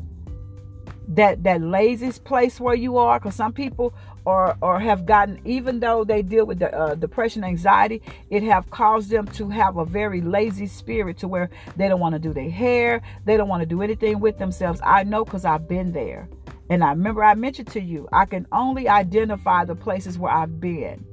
that 1.08 1.42
that 1.42 1.62
laziest 1.62 2.22
place 2.24 2.60
where 2.60 2.74
you 2.74 2.98
are 2.98 3.18
because 3.18 3.34
some 3.34 3.52
people 3.52 3.94
or 4.26 4.56
or 4.60 4.78
have 4.78 5.06
gotten 5.06 5.40
even 5.44 5.80
though 5.80 6.04
they 6.04 6.20
deal 6.20 6.44
with 6.44 6.58
the, 6.58 6.72
uh, 6.76 6.94
depression 6.94 7.42
anxiety 7.42 8.02
it 8.28 8.42
have 8.42 8.68
caused 8.70 9.08
them 9.08 9.26
to 9.26 9.48
have 9.48 9.78
a 9.78 9.86
very 9.86 10.20
lazy 10.20 10.66
spirit 10.66 11.16
to 11.16 11.26
where 11.26 11.48
they 11.76 11.88
don't 11.88 12.00
want 12.00 12.12
to 12.12 12.18
do 12.18 12.34
their 12.34 12.50
hair 12.50 13.00
they 13.24 13.38
don't 13.38 13.48
want 13.48 13.62
to 13.62 13.66
do 13.66 13.80
anything 13.82 14.20
with 14.20 14.38
themselves. 14.38 14.80
I 14.84 15.04
know 15.04 15.24
because 15.24 15.46
i've 15.46 15.66
been 15.66 15.92
there. 15.92 16.28
And 16.68 16.84
i 16.84 16.90
remember 16.90 17.24
i 17.24 17.34
mentioned 17.34 17.68
to 17.68 17.80
you 17.80 18.06
i 18.12 18.26
can 18.26 18.46
only 18.52 18.86
identify 18.86 19.64
the 19.64 19.74
places 19.74 20.18
where 20.18 20.32
i've 20.32 20.60
been 20.60 21.04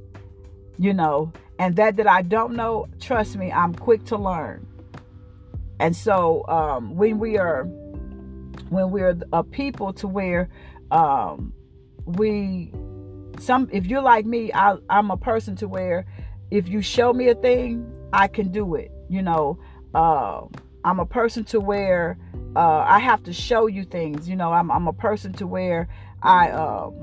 you 0.77 0.93
know? 0.93 1.31
And 1.57 1.77
that 1.77 1.95
that 1.95 2.07
i 2.07 2.21
don't 2.21 2.53
know 2.53 2.87
trust 2.99 3.37
me 3.37 3.49
i'm 3.49 3.73
quick 3.73 4.03
to 4.05 4.17
learn. 4.17 4.67
And 5.79 5.95
so 5.95 6.45
um, 6.47 6.95
when 6.95 7.19
we 7.19 7.37
are 7.37 7.65
when 8.69 8.91
we're 8.91 9.17
a 9.31 9.43
people 9.43 9.93
to 9.93 10.07
where 10.07 10.49
um, 10.91 11.53
we 12.05 12.71
some 13.39 13.67
if 13.71 13.85
you're 13.85 14.01
like 14.01 14.25
me 14.25 14.51
I, 14.53 14.77
i'm 14.89 15.11
a 15.11 15.17
person 15.17 15.55
to 15.57 15.67
where 15.67 16.05
if 16.51 16.67
you 16.67 16.81
show 16.81 17.11
me 17.13 17.27
a 17.29 17.35
thing 17.35 17.91
i 18.13 18.27
can 18.27 18.51
do 18.51 18.75
it 18.75 18.91
you 19.09 19.21
know? 19.21 19.59
Uh, 19.93 20.41
i'm 20.83 20.99
a 20.99 21.05
person 21.05 21.43
to 21.45 21.59
where 21.59 22.17
uh, 22.55 22.79
i 22.87 22.99
have 22.99 23.23
to 23.23 23.33
show 23.33 23.67
you 23.67 23.83
things 23.83 24.29
you 24.29 24.35
know? 24.35 24.53
I'm, 24.53 24.71
I'm 24.71 24.87
a 24.87 24.93
person 24.93 25.33
to 25.33 25.47
where 25.47 25.87
i 26.21 26.49
um, 26.51 26.93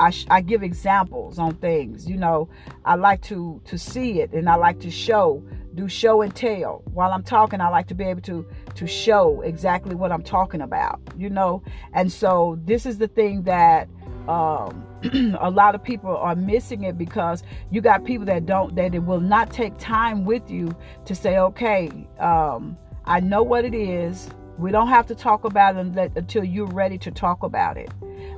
I, 0.00 0.12
I 0.30 0.40
give 0.42 0.62
examples 0.62 1.38
on 1.38 1.54
things 1.54 2.08
you 2.08 2.16
know? 2.16 2.48
I 2.84 2.94
like 2.96 3.22
to 3.22 3.60
to 3.64 3.78
see 3.78 4.20
it 4.20 4.32
and 4.32 4.48
i 4.48 4.56
like 4.56 4.80
to 4.80 4.90
show 4.90 5.42
do 5.74 5.88
show 5.88 6.22
and 6.22 6.34
tell. 6.34 6.82
While 6.92 7.12
i'm 7.12 7.22
talking 7.22 7.60
i 7.60 7.68
like 7.68 7.86
to 7.88 7.94
be 7.94 8.04
able 8.04 8.22
to 8.22 8.46
to 8.74 8.86
show 8.86 9.40
exactly 9.42 9.94
what 9.94 10.12
i'm 10.12 10.22
talking 10.22 10.60
about 10.60 11.00
you 11.18 11.28
know? 11.28 11.62
And 11.92 12.10
so 12.10 12.58
this 12.64 12.86
is 12.86 12.98
the 12.98 13.08
thing 13.08 13.42
that 13.42 13.88
um, 14.28 14.86
a 15.40 15.50
lot 15.50 15.74
of 15.74 15.82
people 15.82 16.16
are 16.16 16.36
missing 16.36 16.84
it 16.84 16.96
because 16.96 17.42
you 17.70 17.80
got 17.80 18.04
people 18.04 18.26
that 18.26 18.46
don't 18.46 18.76
that 18.76 18.94
it 18.94 19.00
will 19.00 19.20
not 19.20 19.50
take 19.50 19.76
time 19.78 20.24
with 20.24 20.50
you 20.50 20.74
to 21.06 21.14
say 21.14 21.38
okay 21.38 21.90
um, 22.18 22.76
i 23.04 23.20
know 23.20 23.42
what 23.42 23.64
it 23.64 23.74
is. 23.74 24.28
We 24.58 24.72
don't 24.72 24.88
have 24.88 25.06
to 25.06 25.14
talk 25.14 25.44
about 25.44 25.76
it 25.76 26.12
until 26.16 26.42
you're 26.42 26.66
ready 26.66 26.98
to 26.98 27.12
talk 27.12 27.44
about 27.44 27.76
it. 27.76 27.90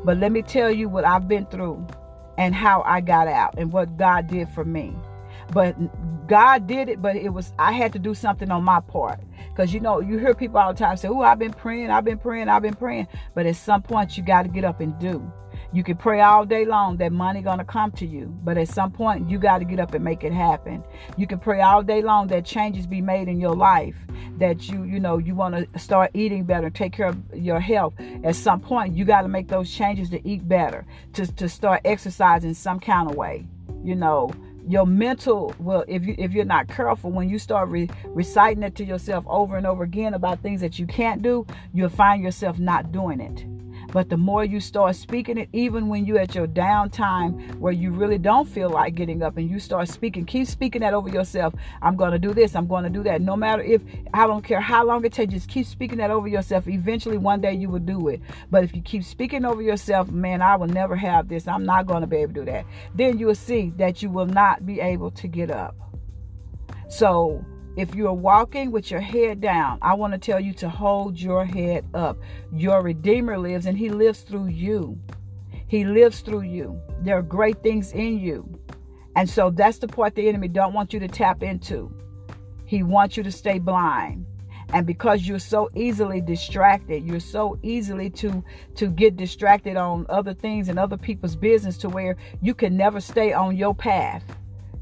But 0.04 0.18
let 0.18 0.32
me 0.32 0.42
tell 0.42 0.70
you 0.70 0.86
what 0.86 1.06
I've 1.06 1.26
been 1.26 1.46
through 1.46 1.86
and 2.36 2.54
how 2.54 2.82
I 2.82 3.00
got 3.00 3.26
out 3.26 3.54
and 3.56 3.72
what 3.72 3.96
God 3.96 4.26
did 4.26 4.50
for 4.50 4.62
me. 4.62 4.94
But 5.52 5.76
God 6.26 6.66
did 6.66 6.88
it, 6.88 7.02
but 7.02 7.16
it 7.16 7.30
was 7.30 7.52
I 7.58 7.72
had 7.72 7.92
to 7.94 7.98
do 7.98 8.14
something 8.14 8.50
on 8.50 8.62
my 8.62 8.80
part. 8.80 9.20
Because 9.48 9.74
you 9.74 9.80
know, 9.80 10.00
you 10.00 10.18
hear 10.18 10.34
people 10.34 10.58
all 10.58 10.72
the 10.72 10.78
time 10.78 10.96
say, 10.96 11.08
Oh, 11.08 11.20
I've 11.22 11.38
been 11.38 11.52
praying, 11.52 11.90
I've 11.90 12.04
been 12.04 12.18
praying, 12.18 12.48
I've 12.48 12.62
been 12.62 12.74
praying. 12.74 13.08
But 13.34 13.46
at 13.46 13.56
some 13.56 13.82
point 13.82 14.16
you 14.16 14.22
got 14.22 14.42
to 14.42 14.48
get 14.48 14.64
up 14.64 14.80
and 14.80 14.98
do. 14.98 15.30
You 15.72 15.84
can 15.84 15.96
pray 15.96 16.20
all 16.20 16.44
day 16.44 16.64
long 16.64 16.96
that 16.96 17.12
money 17.12 17.42
gonna 17.42 17.64
come 17.64 17.92
to 17.92 18.06
you, 18.06 18.26
but 18.42 18.58
at 18.58 18.68
some 18.68 18.90
point 18.90 19.30
you 19.30 19.38
got 19.38 19.58
to 19.58 19.64
get 19.64 19.78
up 19.78 19.94
and 19.94 20.04
make 20.04 20.24
it 20.24 20.32
happen. 20.32 20.82
You 21.16 21.28
can 21.28 21.38
pray 21.38 21.60
all 21.60 21.82
day 21.82 22.02
long 22.02 22.26
that 22.28 22.44
changes 22.44 22.88
be 22.88 23.00
made 23.00 23.28
in 23.28 23.38
your 23.38 23.54
life, 23.54 23.94
that 24.38 24.68
you 24.68 24.82
you 24.82 24.98
know 24.98 25.18
you 25.18 25.36
want 25.36 25.72
to 25.72 25.78
start 25.78 26.10
eating 26.12 26.44
better, 26.44 26.70
take 26.70 26.92
care 26.92 27.06
of 27.06 27.18
your 27.32 27.60
health. 27.60 27.94
At 28.24 28.34
some 28.34 28.60
point 28.60 28.96
you 28.96 29.04
got 29.04 29.22
to 29.22 29.28
make 29.28 29.46
those 29.46 29.70
changes 29.70 30.10
to 30.10 30.26
eat 30.28 30.48
better, 30.48 30.86
to 31.12 31.26
to 31.34 31.48
start 31.48 31.82
exercising 31.84 32.54
some 32.54 32.80
kind 32.80 33.08
of 33.08 33.14
way. 33.14 33.46
You 33.84 33.94
know, 33.94 34.32
your 34.70 34.86
mental 34.86 35.52
well 35.58 35.84
if 35.88 36.06
you 36.06 36.14
if 36.16 36.32
you're 36.32 36.44
not 36.44 36.68
careful 36.68 37.10
when 37.10 37.28
you 37.28 37.38
start 37.38 37.68
re- 37.68 37.90
reciting 38.06 38.62
it 38.62 38.76
to 38.76 38.84
yourself 38.84 39.24
over 39.26 39.56
and 39.56 39.66
over 39.66 39.82
again 39.82 40.14
about 40.14 40.40
things 40.40 40.60
that 40.60 40.78
you 40.78 40.86
can't 40.86 41.22
do 41.22 41.44
you'll 41.74 41.88
find 41.88 42.22
yourself 42.22 42.58
not 42.60 42.92
doing 42.92 43.20
it 43.20 43.44
but 43.92 44.08
the 44.08 44.16
more 44.16 44.44
you 44.44 44.60
start 44.60 44.96
speaking 44.96 45.38
it, 45.38 45.48
even 45.52 45.88
when 45.88 46.06
you're 46.06 46.18
at 46.18 46.34
your 46.34 46.46
downtime 46.46 47.54
where 47.56 47.72
you 47.72 47.90
really 47.90 48.18
don't 48.18 48.48
feel 48.48 48.70
like 48.70 48.94
getting 48.94 49.22
up 49.22 49.36
and 49.36 49.50
you 49.50 49.58
start 49.58 49.88
speaking, 49.88 50.24
keep 50.24 50.46
speaking 50.46 50.82
that 50.82 50.94
over 50.94 51.08
yourself. 51.08 51.54
I'm 51.82 51.96
going 51.96 52.12
to 52.12 52.18
do 52.18 52.32
this. 52.32 52.54
I'm 52.54 52.66
going 52.66 52.84
to 52.84 52.90
do 52.90 53.02
that. 53.04 53.20
No 53.20 53.36
matter 53.36 53.62
if, 53.62 53.82
I 54.14 54.26
don't 54.26 54.44
care 54.44 54.60
how 54.60 54.84
long 54.84 55.04
it 55.04 55.12
takes, 55.12 55.32
just 55.32 55.48
keep 55.48 55.66
speaking 55.66 55.98
that 55.98 56.10
over 56.10 56.28
yourself. 56.28 56.68
Eventually, 56.68 57.18
one 57.18 57.40
day 57.40 57.52
you 57.52 57.68
will 57.68 57.78
do 57.78 58.08
it. 58.08 58.20
But 58.50 58.64
if 58.64 58.74
you 58.74 58.82
keep 58.82 59.04
speaking 59.04 59.44
over 59.44 59.62
yourself, 59.62 60.10
man, 60.10 60.42
I 60.42 60.56
will 60.56 60.68
never 60.68 60.96
have 60.96 61.28
this. 61.28 61.48
I'm 61.48 61.64
not 61.64 61.86
going 61.86 62.02
to 62.02 62.06
be 62.06 62.16
able 62.18 62.34
to 62.34 62.40
do 62.40 62.46
that. 62.46 62.64
Then 62.94 63.18
you 63.18 63.26
will 63.26 63.34
see 63.34 63.72
that 63.76 64.02
you 64.02 64.10
will 64.10 64.26
not 64.26 64.66
be 64.66 64.80
able 64.80 65.10
to 65.12 65.28
get 65.28 65.50
up. 65.50 65.74
So, 66.88 67.44
if 67.76 67.94
you're 67.94 68.12
walking 68.12 68.72
with 68.72 68.90
your 68.90 69.00
head 69.00 69.40
down, 69.40 69.78
I 69.80 69.94
want 69.94 70.12
to 70.12 70.18
tell 70.18 70.40
you 70.40 70.52
to 70.54 70.68
hold 70.68 71.20
your 71.20 71.44
head 71.44 71.86
up. 71.94 72.18
Your 72.52 72.82
Redeemer 72.82 73.38
lives 73.38 73.66
and 73.66 73.78
He 73.78 73.88
lives 73.88 74.20
through 74.20 74.48
you. 74.48 74.98
He 75.66 75.84
lives 75.84 76.20
through 76.20 76.42
you. 76.42 76.80
There 77.02 77.16
are 77.16 77.22
great 77.22 77.62
things 77.62 77.92
in 77.92 78.18
you. 78.18 78.60
And 79.16 79.28
so 79.28 79.50
that's 79.50 79.78
the 79.78 79.88
part 79.88 80.14
the 80.14 80.28
enemy 80.28 80.48
don't 80.48 80.72
want 80.72 80.92
you 80.92 81.00
to 81.00 81.08
tap 81.08 81.42
into. 81.42 81.92
He 82.66 82.82
wants 82.82 83.16
you 83.16 83.22
to 83.22 83.32
stay 83.32 83.58
blind. 83.58 84.26
And 84.72 84.86
because 84.86 85.26
you're 85.26 85.40
so 85.40 85.68
easily 85.74 86.20
distracted, 86.20 87.04
you're 87.04 87.18
so 87.18 87.58
easily 87.62 88.08
to 88.10 88.44
to 88.76 88.88
get 88.88 89.16
distracted 89.16 89.76
on 89.76 90.06
other 90.08 90.32
things 90.32 90.68
and 90.68 90.78
other 90.78 90.96
people's 90.96 91.34
business 91.34 91.76
to 91.78 91.88
where 91.88 92.16
you 92.40 92.54
can 92.54 92.76
never 92.76 93.00
stay 93.00 93.32
on 93.32 93.56
your 93.56 93.74
path. 93.74 94.22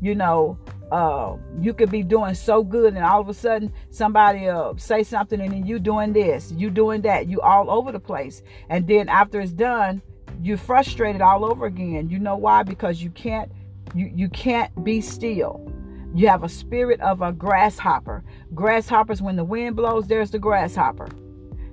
You 0.01 0.15
know, 0.15 0.59
uh, 0.91 1.37
you 1.61 1.75
could 1.75 1.91
be 1.91 2.03
doing 2.03 2.35
so 2.35 2.63
good 2.63 2.95
and 2.95 3.05
all 3.05 3.21
of 3.21 3.29
a 3.29 3.35
sudden 3.35 3.73
somebody 3.91 4.49
uh, 4.49 4.73
say 4.77 5.03
something 5.03 5.41
and 5.41 5.53
then 5.53 5.67
you 5.67 5.79
doing 5.79 6.13
this 6.13 6.53
you 6.53 6.71
doing 6.71 7.03
that 7.03 7.29
you 7.29 7.41
all 7.41 7.71
over 7.71 7.93
the 7.93 8.01
place. 8.01 8.43
And 8.71 8.87
then 8.87 9.09
after 9.09 9.41
it's 9.41 9.53
done 9.53 10.03
you're 10.43 10.57
frustrated 10.57 11.21
all 11.21 11.45
over 11.45 11.67
again. 11.67 12.09
You 12.09 12.19
know 12.19 12.37
why? 12.37 12.63
Because 12.63 13.03
you 13.03 13.11
can't 13.11 13.51
you 13.95 14.11
you 14.15 14.29
can't 14.29 14.85
be 14.85 15.01
still. 15.01 15.71
You 16.15 16.29
have 16.29 16.43
a 16.43 16.49
spirit 16.49 17.01
of 17.01 17.21
a 17.21 17.33
grasshopper. 17.33 18.25
Grasshoppers 18.55 19.21
when 19.21 19.37
the 19.37 19.45
wind 19.45 19.77
blows 19.77 20.07
there's 20.07 20.31
the 20.31 20.39
grasshopper. 20.39 21.09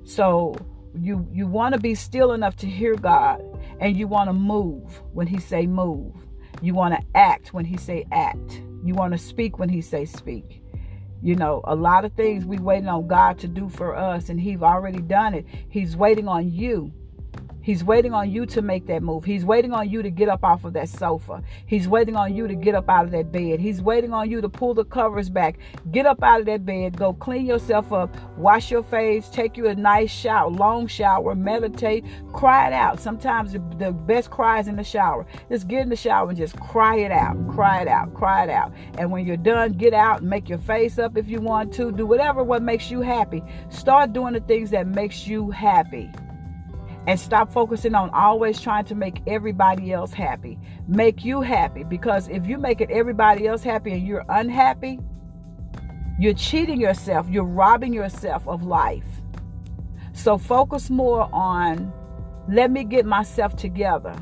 So 0.03 0.55
you 0.93 1.27
you 1.31 1.47
want 1.47 1.73
to 1.73 1.79
be 1.79 1.95
still 1.95 2.33
enough 2.33 2.55
to 2.57 2.67
hear 2.67 2.95
god 2.95 3.41
and 3.79 3.95
you 3.95 4.07
want 4.07 4.29
to 4.29 4.33
move 4.33 5.01
when 5.13 5.27
he 5.27 5.39
say 5.39 5.67
move. 5.67 6.13
You 6.61 6.73
want 6.73 6.95
to 6.95 7.01
act 7.15 7.53
when 7.53 7.65
he 7.65 7.77
say 7.77 8.05
act 8.11 8.61
you 8.85 8.93
want 8.93 9.13
to 9.13 9.17
speak 9.17 9.59
when 9.59 9.69
he 9.69 9.81
says 9.81 10.11
speak. 10.11 10.61
You 11.21 11.35
know, 11.35 11.61
a 11.63 11.75
lot 11.75 12.05
of 12.05 12.13
things 12.13 12.45
we 12.45 12.59
waiting 12.59 12.87
on 12.87 13.07
God 13.07 13.39
to 13.39 13.47
do 13.47 13.67
for 13.67 13.95
us, 13.95 14.29
and 14.29 14.39
He's 14.39 14.61
already 14.61 14.99
done 14.99 15.33
it. 15.33 15.45
He's 15.69 15.97
waiting 15.97 16.27
on 16.27 16.51
you 16.51 16.93
He's 17.65 17.83
waiting 17.83 18.13
on 18.13 18.29
you 18.29 18.45
to 18.45 18.61
make 18.61 18.85
that 18.85 19.01
move. 19.01 19.25
He's 19.25 19.43
waiting 19.43 19.73
on 19.73 19.89
you 19.89 20.03
to 20.03 20.11
get 20.11 20.29
up 20.29 20.43
off 20.43 20.65
of 20.65 20.73
that 20.73 20.87
sofa. 20.87 21.41
He's 21.65 21.87
waiting 21.87 22.15
on 22.15 22.35
you 22.35 22.47
to 22.47 22.53
get 22.53 22.75
up 22.75 22.87
out 22.87 23.05
of 23.05 23.11
that 23.13 23.31
bed. 23.31 23.59
He's 23.59 23.81
waiting 23.81 24.13
on 24.13 24.29
you 24.29 24.39
to 24.39 24.47
pull 24.47 24.75
the 24.75 24.85
covers 24.85 25.31
back. 25.31 25.57
Get 25.89 26.05
up 26.05 26.21
out 26.21 26.41
of 26.41 26.45
that 26.45 26.63
bed. 26.63 26.95
Go 26.95 27.13
clean 27.13 27.47
yourself 27.47 27.91
up. 27.91 28.15
Wash 28.37 28.69
your 28.69 28.83
face. 28.83 29.29
Take 29.29 29.57
you 29.57 29.65
a 29.65 29.73
nice 29.73 30.11
shower, 30.11 30.47
long 30.51 30.85
shower. 30.85 31.33
Meditate. 31.33 32.05
Cry 32.33 32.67
it 32.67 32.73
out. 32.73 32.99
Sometimes 32.99 33.53
the, 33.53 33.91
best 34.05 34.29
cry 34.29 34.59
is 34.59 34.67
in 34.67 34.75
the 34.75 34.83
shower. 34.83 35.25
Just 35.49 35.67
get 35.67 35.81
in 35.81 35.89
the 35.89 35.95
shower 35.95 36.29
and 36.29 36.37
just 36.37 36.59
cry 36.59 36.97
it 36.97 37.11
out. 37.11 37.35
Cry 37.49 37.81
it 37.81 37.87
out. 37.87 38.13
Cry 38.13 38.43
it 38.43 38.51
out. 38.51 38.73
And 38.99 39.09
when 39.09 39.25
you're 39.25 39.37
done, 39.37 39.73
get 39.73 39.95
out 39.95 40.21
and 40.21 40.29
make 40.29 40.49
your 40.49 40.59
face 40.59 40.99
up 40.99 41.17
if 41.17 41.27
you 41.27 41.41
want 41.41 41.73
to. 41.73 41.91
Do 41.91 42.05
whatever 42.05 42.43
what 42.43 42.61
makes 42.61 42.91
you 42.91 43.01
happy. 43.01 43.41
Start 43.69 44.13
doing 44.13 44.33
the 44.33 44.41
things 44.41 44.69
that 44.69 44.85
makes 44.85 45.25
you 45.25 45.49
happy 45.49 46.11
and 47.07 47.19
stop 47.19 47.51
focusing 47.51 47.93
on 47.93 48.09
always 48.11 48.59
trying 48.59 48.85
to 48.85 48.95
make 48.95 49.21
everybody 49.27 49.93
else 49.93 50.11
happy. 50.11 50.57
Make 50.87 51.23
you 51.23 51.41
happy 51.41 51.83
because 51.83 52.27
if 52.29 52.45
you 52.47 52.57
make 52.57 52.81
it 52.81 52.89
everybody 52.89 53.47
else 53.47 53.63
happy 53.63 53.91
and 53.91 54.05
you're 54.05 54.25
unhappy, 54.29 54.99
you're 56.19 56.33
cheating 56.33 56.79
yourself, 56.79 57.27
you're 57.29 57.43
robbing 57.43 57.93
yourself 57.93 58.47
of 58.47 58.63
life. 58.63 59.05
So 60.13 60.37
focus 60.37 60.89
more 60.89 61.29
on 61.33 61.93
let 62.47 62.71
me 62.71 62.83
get 62.83 63.05
myself 63.05 63.55
together. 63.55 64.15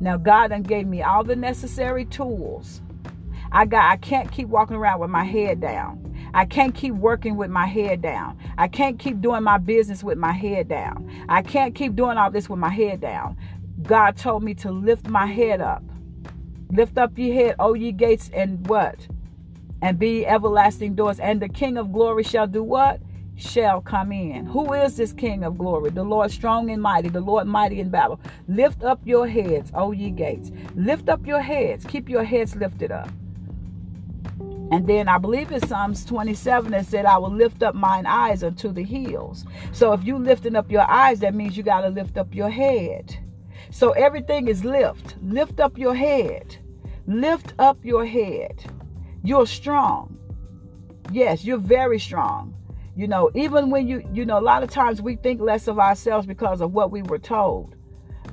Now 0.00 0.16
God 0.16 0.48
done 0.48 0.62
gave 0.62 0.86
me 0.86 1.02
all 1.02 1.24
the 1.24 1.36
necessary 1.36 2.04
tools. 2.04 2.82
I 3.52 3.64
got 3.64 3.90
I 3.90 3.96
can't 3.96 4.30
keep 4.30 4.48
walking 4.48 4.76
around 4.76 5.00
with 5.00 5.10
my 5.10 5.24
head 5.24 5.60
down. 5.60 6.05
I 6.36 6.44
can't 6.44 6.74
keep 6.74 6.92
working 6.92 7.36
with 7.36 7.48
my 7.48 7.66
head 7.66 8.02
down. 8.02 8.38
I 8.58 8.68
can't 8.68 8.98
keep 8.98 9.22
doing 9.22 9.42
my 9.42 9.56
business 9.56 10.04
with 10.04 10.18
my 10.18 10.32
head 10.32 10.68
down. 10.68 11.10
I 11.30 11.40
can't 11.40 11.74
keep 11.74 11.96
doing 11.96 12.18
all 12.18 12.30
this 12.30 12.50
with 12.50 12.58
my 12.58 12.68
head 12.68 13.00
down. 13.00 13.38
God 13.82 14.18
told 14.18 14.42
me 14.42 14.52
to 14.56 14.70
lift 14.70 15.08
my 15.08 15.24
head 15.24 15.62
up. 15.62 15.82
Lift 16.70 16.98
up 16.98 17.16
your 17.16 17.32
head, 17.32 17.56
O 17.58 17.72
ye 17.72 17.90
gates, 17.90 18.30
and 18.34 18.66
what? 18.68 19.08
And 19.80 19.98
be 19.98 20.26
everlasting 20.26 20.94
doors. 20.94 21.18
And 21.20 21.40
the 21.40 21.48
King 21.48 21.78
of 21.78 21.90
glory 21.90 22.22
shall 22.22 22.46
do 22.46 22.62
what? 22.62 23.00
Shall 23.36 23.80
come 23.80 24.12
in. 24.12 24.44
Who 24.44 24.74
is 24.74 24.98
this 24.98 25.14
King 25.14 25.42
of 25.42 25.56
glory? 25.56 25.88
The 25.88 26.04
Lord 26.04 26.30
strong 26.30 26.68
and 26.68 26.82
mighty, 26.82 27.08
the 27.08 27.20
Lord 27.22 27.46
mighty 27.46 27.80
in 27.80 27.88
battle. 27.88 28.20
Lift 28.46 28.84
up 28.84 29.00
your 29.06 29.26
heads, 29.26 29.70
O 29.72 29.92
ye 29.92 30.10
gates. 30.10 30.52
Lift 30.74 31.08
up 31.08 31.26
your 31.26 31.40
heads. 31.40 31.86
Keep 31.86 32.10
your 32.10 32.24
heads 32.24 32.54
lifted 32.56 32.92
up. 32.92 33.08
And 34.72 34.86
then 34.86 35.08
I 35.08 35.18
believe 35.18 35.52
it's 35.52 35.68
Psalms 35.68 36.04
27 36.04 36.72
that 36.72 36.86
said, 36.86 37.04
I 37.04 37.18
will 37.18 37.30
lift 37.30 37.62
up 37.62 37.74
mine 37.74 38.04
eyes 38.04 38.42
unto 38.42 38.72
the 38.72 38.82
hills. 38.82 39.44
So 39.72 39.92
if 39.92 40.04
you 40.04 40.18
lifting 40.18 40.56
up 40.56 40.70
your 40.70 40.88
eyes, 40.90 41.20
that 41.20 41.34
means 41.34 41.56
you 41.56 41.62
got 41.62 41.82
to 41.82 41.88
lift 41.88 42.16
up 42.16 42.34
your 42.34 42.50
head. 42.50 43.16
So 43.70 43.92
everything 43.92 44.48
is 44.48 44.64
lift. 44.64 45.16
Lift 45.22 45.60
up 45.60 45.78
your 45.78 45.94
head. 45.94 46.56
Lift 47.06 47.54
up 47.60 47.78
your 47.84 48.04
head. 48.04 48.64
You're 49.22 49.46
strong. 49.46 50.18
Yes, 51.12 51.44
you're 51.44 51.58
very 51.58 52.00
strong. 52.00 52.52
You 52.96 53.06
know, 53.06 53.30
even 53.34 53.70
when 53.70 53.86
you, 53.86 54.08
you 54.12 54.24
know, 54.24 54.38
a 54.38 54.40
lot 54.40 54.64
of 54.64 54.70
times 54.70 55.00
we 55.00 55.14
think 55.16 55.40
less 55.40 55.68
of 55.68 55.78
ourselves 55.78 56.26
because 56.26 56.60
of 56.60 56.72
what 56.72 56.90
we 56.90 57.02
were 57.02 57.18
told. 57.18 57.75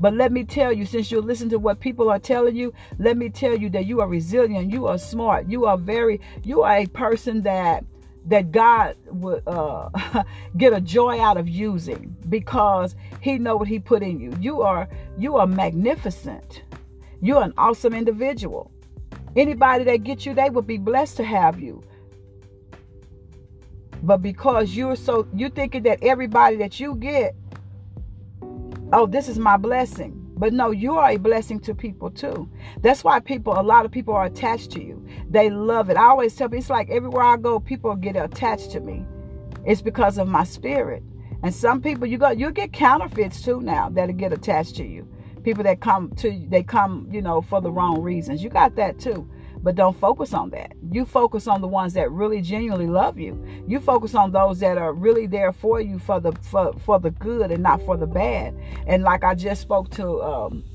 But 0.03 0.15
let 0.15 0.33
me 0.33 0.43
tell 0.43 0.73
you, 0.73 0.85
since 0.85 1.11
you 1.11 1.21
listen 1.21 1.47
to 1.47 1.57
what 1.57 1.79
people 1.79 2.09
are 2.09 2.19
telling 2.19 2.57
you, 2.57 2.73
let 2.99 3.15
me 3.15 3.29
tell 3.29 3.57
you 3.57 3.69
that 3.69 3.85
you 3.85 4.01
are 4.01 4.07
resilient, 4.09 4.69
you 4.69 4.85
are 4.87 4.97
smart, 4.97 5.47
you 5.47 5.63
are 5.63 5.77
very, 5.77 6.19
you 6.43 6.61
are 6.61 6.75
a 6.75 6.87
person 6.87 7.43
that 7.43 7.85
that 8.25 8.51
God 8.51 8.97
would 9.05 9.43
uh, 9.47 9.89
get 10.57 10.73
a 10.73 10.81
joy 10.81 11.21
out 11.21 11.37
of 11.37 11.47
using 11.47 12.13
because 12.27 12.97
He 13.21 13.37
know 13.37 13.55
what 13.55 13.69
He 13.69 13.79
put 13.79 14.03
in 14.03 14.19
you. 14.19 14.33
You 14.41 14.61
are 14.61 14.89
you 15.17 15.37
are 15.37 15.47
magnificent. 15.47 16.63
You're 17.21 17.41
an 17.41 17.53
awesome 17.57 17.93
individual. 17.93 18.73
Anybody 19.37 19.85
that 19.85 20.03
gets 20.03 20.25
you, 20.25 20.33
they 20.33 20.49
would 20.49 20.67
be 20.67 20.79
blessed 20.79 21.15
to 21.15 21.23
have 21.23 21.61
you. 21.61 21.81
But 24.03 24.17
because 24.17 24.75
you're 24.75 24.97
so 24.97 25.29
you 25.33 25.47
thinking 25.47 25.83
that 25.83 26.03
everybody 26.03 26.57
that 26.57 26.77
you 26.77 26.95
get, 26.95 27.37
oh, 28.93 29.05
this 29.07 29.27
is 29.27 29.39
my 29.39 29.57
blessing. 29.57 30.19
But 30.35 30.53
no, 30.53 30.71
you 30.71 30.97
are 30.97 31.11
a 31.11 31.17
blessing 31.17 31.59
to 31.61 31.75
people 31.75 32.09
too. 32.09 32.49
That's 32.81 33.03
why 33.03 33.19
people, 33.19 33.59
a 33.59 33.61
lot 33.61 33.85
of 33.85 33.91
people 33.91 34.13
are 34.13 34.25
attached 34.25 34.71
to 34.71 34.83
you. 34.83 35.05
They 35.29 35.49
love 35.49 35.89
it. 35.89 35.97
I 35.97 36.05
always 36.05 36.35
tell 36.35 36.47
people, 36.47 36.59
it's 36.59 36.69
like 36.69 36.89
everywhere 36.89 37.23
I 37.23 37.37
go, 37.37 37.59
people 37.59 37.95
get 37.95 38.15
attached 38.15 38.71
to 38.71 38.79
me. 38.79 39.05
It's 39.65 39.81
because 39.81 40.17
of 40.17 40.27
my 40.27 40.43
spirit. 40.43 41.03
And 41.43 41.53
some 41.53 41.81
people, 41.81 42.07
you 42.07 42.17
got 42.17 42.37
you 42.39 42.51
get 42.51 42.73
counterfeits 42.73 43.41
too 43.41 43.61
now 43.61 43.89
that'll 43.89 44.15
get 44.15 44.33
attached 44.33 44.75
to 44.77 44.85
you. 44.85 45.07
People 45.43 45.63
that 45.63 45.81
come 45.81 46.11
to 46.17 46.45
they 46.49 46.63
come, 46.63 47.07
you 47.11 47.21
know, 47.21 47.41
for 47.41 47.61
the 47.61 47.71
wrong 47.71 48.01
reasons. 48.01 48.43
You 48.43 48.49
got 48.49 48.75
that 48.77 48.99
too. 48.99 49.29
But 49.63 49.75
don't 49.75 49.97
focus 49.97 50.33
on 50.33 50.49
that. 50.49 50.73
You 50.91 51.05
focus 51.05 51.47
on 51.47 51.61
the 51.61 51.67
ones 51.67 51.93
that 51.93 52.11
really 52.11 52.41
genuinely 52.41 52.87
love 52.87 53.17
you. 53.17 53.41
You 53.65 53.79
focus 53.79 54.13
on 54.13 54.31
those 54.31 54.59
that 54.59 54.77
are 54.77 54.91
really 54.91 55.25
there 55.25 55.53
for 55.53 55.79
you 55.79 55.99
for 55.99 56.19
the 56.19 56.33
for, 56.33 56.73
for 56.85 56.99
the 56.99 57.11
good 57.11 57.49
and 57.49 57.63
not 57.63 57.81
for 57.83 57.95
the 57.95 58.05
bad. 58.05 58.53
And 58.85 59.03
like 59.03 59.23
I 59.23 59.35
just 59.35 59.61
spoke 59.61 59.89
to 59.91 60.21
um, 60.21 60.65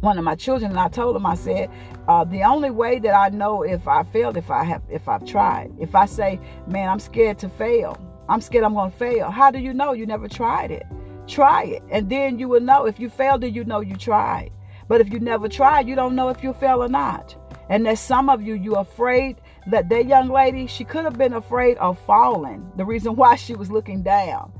one 0.00 0.18
of 0.18 0.24
my 0.24 0.34
children 0.34 0.72
and 0.72 0.80
I 0.80 0.88
told 0.88 1.14
him 1.14 1.24
I 1.24 1.36
said 1.36 1.70
uh, 2.08 2.24
the 2.24 2.42
only 2.42 2.70
way 2.70 2.98
that 2.98 3.14
I 3.14 3.28
know 3.28 3.62
if 3.62 3.86
I 3.86 4.02
failed 4.02 4.36
if 4.36 4.50
I 4.50 4.64
have 4.64 4.82
if 4.90 5.08
I've 5.08 5.24
tried 5.24 5.72
if 5.78 5.94
I 5.94 6.06
say 6.06 6.40
man 6.66 6.88
I'm 6.88 6.98
scared 6.98 7.38
to 7.38 7.48
fail. 7.48 7.96
I'm 8.28 8.40
scared 8.40 8.64
I'm 8.64 8.74
gonna 8.74 8.90
fail. 8.90 9.30
How 9.30 9.52
do 9.52 9.60
you 9.60 9.72
know? 9.72 9.92
You 9.92 10.06
never 10.06 10.26
tried 10.26 10.72
it. 10.72 10.86
Try 11.28 11.64
it 11.64 11.84
and 11.88 12.10
then 12.10 12.40
you 12.40 12.48
will 12.48 12.60
know. 12.60 12.86
If 12.86 12.98
you 12.98 13.08
failed 13.08 13.42
then 13.42 13.54
you 13.54 13.62
know 13.62 13.78
you 13.78 13.94
tried. 13.94 14.50
But 14.88 15.00
if 15.00 15.12
you 15.12 15.20
never 15.20 15.48
tried 15.48 15.86
you 15.86 15.94
don't 15.94 16.16
know 16.16 16.30
if 16.30 16.42
you 16.42 16.52
fail 16.52 16.82
or 16.82 16.88
not 16.88 17.36
and 17.72 17.86
there's 17.86 18.00
some 18.00 18.28
of 18.28 18.42
you, 18.42 18.52
you're 18.52 18.80
afraid 18.80 19.40
that 19.68 19.88
that 19.88 20.04
young 20.04 20.28
lady, 20.28 20.66
she 20.66 20.84
could 20.84 21.04
have 21.04 21.16
been 21.16 21.32
afraid 21.32 21.78
of 21.78 21.98
falling. 22.00 22.70
The 22.76 22.84
reason 22.84 23.16
why 23.22 23.36
she 23.36 23.54
was 23.54 23.70
looking 23.70 24.02
down, 24.02 24.52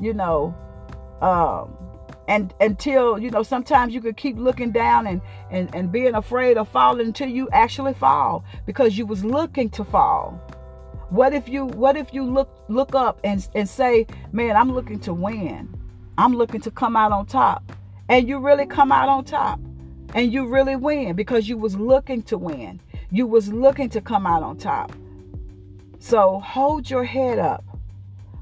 you 0.00 0.14
know, 0.14 0.54
um, 1.20 1.76
and 2.28 2.54
until 2.60 3.18
you 3.18 3.28
know, 3.28 3.42
sometimes 3.42 3.92
you 3.92 4.00
could 4.00 4.16
keep 4.16 4.36
looking 4.36 4.70
down 4.70 5.08
and 5.08 5.20
and 5.50 5.74
and 5.74 5.90
being 5.90 6.14
afraid 6.14 6.56
of 6.56 6.68
falling 6.68 7.08
until 7.08 7.28
you 7.28 7.48
actually 7.52 7.92
fall 7.92 8.44
because 8.66 8.96
you 8.96 9.04
was 9.04 9.24
looking 9.24 9.68
to 9.70 9.82
fall. 9.82 10.40
What 11.08 11.34
if 11.34 11.48
you 11.48 11.66
what 11.66 11.96
if 11.96 12.14
you 12.14 12.22
look 12.22 12.64
look 12.68 12.94
up 12.94 13.18
and 13.24 13.48
and 13.56 13.68
say, 13.68 14.06
man, 14.30 14.54
I'm 14.54 14.72
looking 14.72 15.00
to 15.00 15.12
win. 15.12 15.74
I'm 16.18 16.34
looking 16.34 16.60
to 16.60 16.70
come 16.70 16.94
out 16.94 17.10
on 17.10 17.26
top, 17.26 17.72
and 18.08 18.28
you 18.28 18.38
really 18.38 18.66
come 18.66 18.92
out 18.92 19.08
on 19.08 19.24
top 19.24 19.58
and 20.14 20.32
you 20.32 20.46
really 20.46 20.76
win 20.76 21.14
because 21.14 21.48
you 21.48 21.56
was 21.56 21.76
looking 21.76 22.22
to 22.24 22.38
win. 22.38 22.80
You 23.10 23.26
was 23.26 23.52
looking 23.52 23.88
to 23.90 24.00
come 24.00 24.26
out 24.26 24.42
on 24.42 24.56
top. 24.56 24.92
So 25.98 26.40
hold 26.40 26.88
your 26.88 27.04
head 27.04 27.38
up. 27.38 27.64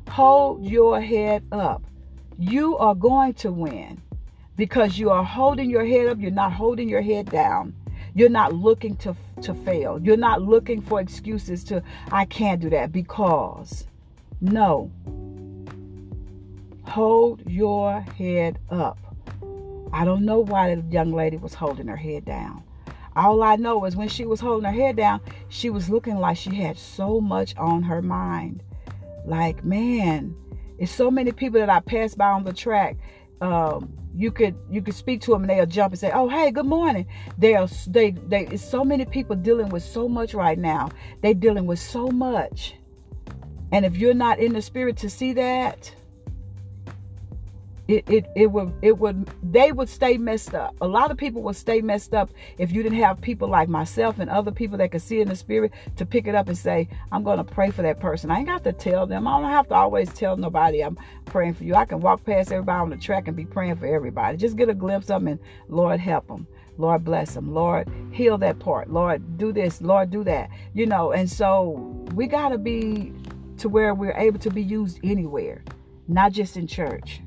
Hold 0.08 0.64
your 0.64 1.00
head 1.00 1.44
up. 1.52 1.82
You 2.38 2.78
are 2.78 2.94
going 2.94 3.34
to 3.34 3.52
win 3.52 4.00
because 4.56 4.98
you 4.98 5.10
are 5.10 5.24
holding 5.24 5.68
your 5.68 5.84
head 5.84 6.08
up. 6.08 6.18
You're 6.18 6.30
not 6.30 6.52
holding 6.52 6.88
your 6.88 7.02
head 7.02 7.30
down. 7.30 7.74
You're 8.14 8.30
not 8.30 8.54
looking 8.54 8.96
to 8.98 9.14
to 9.42 9.54
fail. 9.54 10.00
You're 10.02 10.16
not 10.16 10.42
looking 10.42 10.80
for 10.80 11.00
excuses 11.00 11.62
to 11.64 11.82
i 12.10 12.24
can't 12.24 12.60
do 12.60 12.70
that 12.70 12.92
because 12.92 13.86
no. 14.40 14.90
Hold 16.84 17.42
your 17.46 18.00
head 18.00 18.58
up 18.70 19.07
I 19.92 20.04
don't 20.04 20.24
know 20.24 20.40
why 20.40 20.74
the 20.74 20.82
young 20.90 21.12
lady 21.12 21.36
was 21.36 21.54
holding 21.54 21.88
her 21.88 21.96
head 21.96 22.24
down. 22.24 22.62
All 23.16 23.42
I 23.42 23.56
know 23.56 23.84
is 23.84 23.96
when 23.96 24.08
she 24.08 24.24
was 24.24 24.40
holding 24.40 24.64
her 24.64 24.80
head 24.80 24.96
down, 24.96 25.20
she 25.48 25.70
was 25.70 25.90
looking 25.90 26.18
like 26.18 26.36
she 26.36 26.54
had 26.54 26.78
so 26.78 27.20
much 27.20 27.56
on 27.56 27.82
her 27.82 28.00
mind. 28.00 28.62
Like, 29.24 29.64
man, 29.64 30.36
it's 30.78 30.92
so 30.92 31.10
many 31.10 31.32
people 31.32 31.58
that 31.60 31.70
I 31.70 31.80
pass 31.80 32.14
by 32.14 32.28
on 32.28 32.44
the 32.44 32.52
track. 32.52 32.96
Um, 33.40 33.92
you 34.14 34.32
could 34.32 34.56
you 34.70 34.82
could 34.82 34.94
speak 34.94 35.20
to 35.22 35.32
them 35.32 35.42
and 35.42 35.50
they'll 35.50 35.66
jump 35.66 35.92
and 35.92 36.00
say, 36.00 36.10
"Oh, 36.12 36.28
hey, 36.28 36.50
good 36.50 36.66
morning." 36.66 37.06
They'll 37.36 37.68
they 37.86 38.10
they. 38.10 38.46
It's 38.46 38.64
so 38.64 38.84
many 38.84 39.04
people 39.04 39.36
dealing 39.36 39.68
with 39.68 39.82
so 39.82 40.08
much 40.08 40.34
right 40.34 40.58
now. 40.58 40.90
They're 41.22 41.34
dealing 41.34 41.66
with 41.66 41.78
so 41.78 42.08
much, 42.08 42.74
and 43.70 43.84
if 43.84 43.96
you're 43.96 44.14
not 44.14 44.38
in 44.40 44.54
the 44.54 44.62
spirit 44.62 44.96
to 44.98 45.10
see 45.10 45.34
that, 45.34 45.94
it, 47.88 48.04
it 48.06 48.26
it 48.36 48.46
would 48.46 48.70
it 48.82 48.98
would 48.98 49.30
they 49.42 49.72
would 49.72 49.88
stay 49.88 50.18
messed 50.18 50.54
up. 50.54 50.76
A 50.82 50.86
lot 50.86 51.10
of 51.10 51.16
people 51.16 51.42
would 51.42 51.56
stay 51.56 51.80
messed 51.80 52.12
up 52.12 52.30
if 52.58 52.70
you 52.70 52.82
didn't 52.82 52.98
have 52.98 53.18
people 53.18 53.48
like 53.48 53.68
myself 53.68 54.18
and 54.18 54.28
other 54.28 54.52
people 54.52 54.76
that 54.78 54.92
could 54.92 55.00
see 55.00 55.22
in 55.22 55.28
the 55.28 55.34
spirit 55.34 55.72
to 55.96 56.04
pick 56.04 56.26
it 56.26 56.34
up 56.34 56.48
and 56.48 56.58
say, 56.58 56.86
I'm 57.10 57.24
gonna 57.24 57.44
pray 57.44 57.70
for 57.70 57.80
that 57.80 57.98
person. 57.98 58.30
I 58.30 58.38
ain't 58.38 58.46
got 58.46 58.62
to 58.64 58.74
tell 58.74 59.06
them. 59.06 59.26
I 59.26 59.40
don't 59.40 59.50
have 59.50 59.68
to 59.68 59.74
always 59.74 60.12
tell 60.12 60.36
nobody 60.36 60.84
I'm 60.84 60.98
praying 61.24 61.54
for 61.54 61.64
you. 61.64 61.74
I 61.74 61.86
can 61.86 62.00
walk 62.00 62.24
past 62.24 62.52
everybody 62.52 62.78
on 62.78 62.90
the 62.90 62.98
track 62.98 63.26
and 63.26 63.36
be 63.36 63.46
praying 63.46 63.76
for 63.76 63.86
everybody. 63.86 64.36
Just 64.36 64.56
get 64.56 64.68
a 64.68 64.74
glimpse 64.74 65.08
of 65.08 65.22
them 65.22 65.28
and 65.28 65.40
Lord 65.68 65.98
help 65.98 66.28
them. 66.28 66.46
Lord 66.76 67.04
bless 67.04 67.34
them. 67.34 67.54
Lord 67.54 67.88
heal 68.12 68.36
that 68.38 68.58
part. 68.58 68.90
Lord 68.90 69.38
do 69.38 69.50
this. 69.50 69.80
Lord 69.80 70.10
do 70.10 70.22
that. 70.24 70.50
You 70.74 70.84
know, 70.84 71.12
and 71.12 71.28
so 71.28 71.70
we 72.14 72.26
gotta 72.26 72.58
be 72.58 73.14
to 73.56 73.70
where 73.70 73.94
we're 73.94 74.12
able 74.12 74.38
to 74.40 74.50
be 74.50 74.62
used 74.62 75.00
anywhere, 75.02 75.64
not 76.06 76.32
just 76.32 76.58
in 76.58 76.66
church 76.66 77.22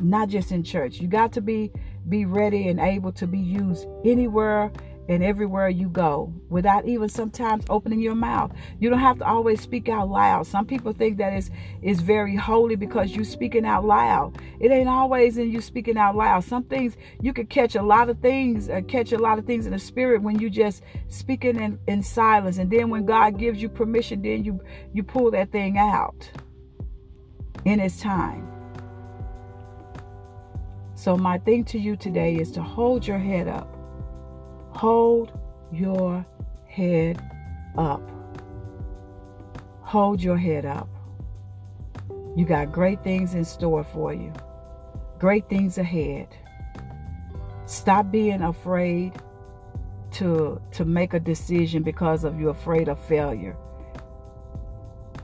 not 0.00 0.28
just 0.28 0.52
in 0.52 0.62
church. 0.62 1.00
You 1.00 1.08
got 1.08 1.32
to 1.32 1.40
be 1.40 1.72
be 2.08 2.24
ready 2.24 2.68
and 2.68 2.78
able 2.78 3.12
to 3.12 3.26
be 3.26 3.38
used 3.38 3.86
anywhere 4.04 4.70
and 5.08 5.22
everywhere 5.22 5.68
you 5.68 5.88
go 5.88 6.32
without 6.48 6.86
even 6.86 7.08
sometimes 7.08 7.64
opening 7.70 8.00
your 8.00 8.14
mouth. 8.14 8.52
You 8.80 8.90
don't 8.90 8.98
have 8.98 9.18
to 9.18 9.26
always 9.26 9.60
speak 9.60 9.88
out 9.88 10.08
loud. 10.08 10.46
Some 10.46 10.66
people 10.66 10.92
think 10.92 11.18
that 11.18 11.32
is 11.32 11.50
is 11.82 12.00
very 12.00 12.34
holy 12.34 12.76
because 12.76 13.14
you 13.14 13.24
speaking 13.24 13.64
out 13.64 13.84
loud. 13.84 14.38
It 14.60 14.70
ain't 14.70 14.88
always 14.88 15.38
in 15.38 15.50
you 15.50 15.60
speaking 15.60 15.96
out 15.96 16.16
loud. 16.16 16.44
Some 16.44 16.64
things 16.64 16.96
you 17.20 17.32
could 17.32 17.48
catch 17.48 17.76
a 17.76 17.82
lot 17.82 18.08
of 18.08 18.18
things, 18.18 18.68
uh, 18.68 18.80
catch 18.88 19.12
a 19.12 19.18
lot 19.18 19.38
of 19.38 19.46
things 19.46 19.66
in 19.66 19.72
the 19.72 19.78
spirit 19.78 20.22
when 20.22 20.38
you 20.38 20.50
just 20.50 20.82
speaking 21.08 21.56
in, 21.56 21.78
in 21.86 22.02
silence. 22.02 22.58
And 22.58 22.70
then 22.70 22.90
when 22.90 23.06
God 23.06 23.38
gives 23.38 23.62
you 23.62 23.68
permission, 23.68 24.22
then 24.22 24.44
you 24.44 24.60
you 24.92 25.02
pull 25.02 25.30
that 25.32 25.52
thing 25.52 25.78
out 25.78 26.28
in 27.64 27.80
its 27.80 28.00
time. 28.00 28.55
So, 30.96 31.14
my 31.14 31.36
thing 31.36 31.62
to 31.64 31.78
you 31.78 31.94
today 31.94 32.36
is 32.36 32.50
to 32.52 32.62
hold 32.62 33.06
your 33.06 33.18
head 33.18 33.48
up. 33.48 33.68
Hold 34.70 35.30
your 35.70 36.24
head 36.66 37.22
up. 37.76 38.00
Hold 39.82 40.22
your 40.22 40.38
head 40.38 40.64
up. 40.64 40.88
You 42.34 42.46
got 42.46 42.72
great 42.72 43.04
things 43.04 43.34
in 43.34 43.44
store 43.44 43.84
for 43.84 44.14
you, 44.14 44.32
great 45.18 45.50
things 45.50 45.76
ahead. 45.76 46.28
Stop 47.66 48.10
being 48.10 48.40
afraid 48.40 49.12
to, 50.12 50.60
to 50.72 50.86
make 50.86 51.12
a 51.12 51.20
decision 51.20 51.82
because 51.82 52.24
of 52.24 52.40
you're 52.40 52.50
afraid 52.50 52.88
of 52.88 52.98
failure. 52.98 53.54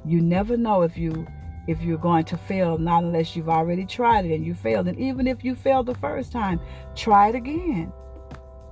You 0.04 0.20
never 0.20 0.58
know 0.58 0.82
if 0.82 0.98
you 0.98 1.26
if 1.66 1.80
you're 1.82 1.98
going 1.98 2.24
to 2.24 2.36
fail, 2.36 2.78
not 2.78 3.04
unless 3.04 3.36
you've 3.36 3.48
already 3.48 3.86
tried 3.86 4.24
it 4.24 4.34
and 4.34 4.44
you 4.44 4.54
failed. 4.54 4.88
And 4.88 4.98
even 4.98 5.26
if 5.26 5.44
you 5.44 5.54
failed 5.54 5.86
the 5.86 5.94
first 5.94 6.32
time, 6.32 6.60
try 6.94 7.28
it 7.28 7.34
again. 7.34 7.92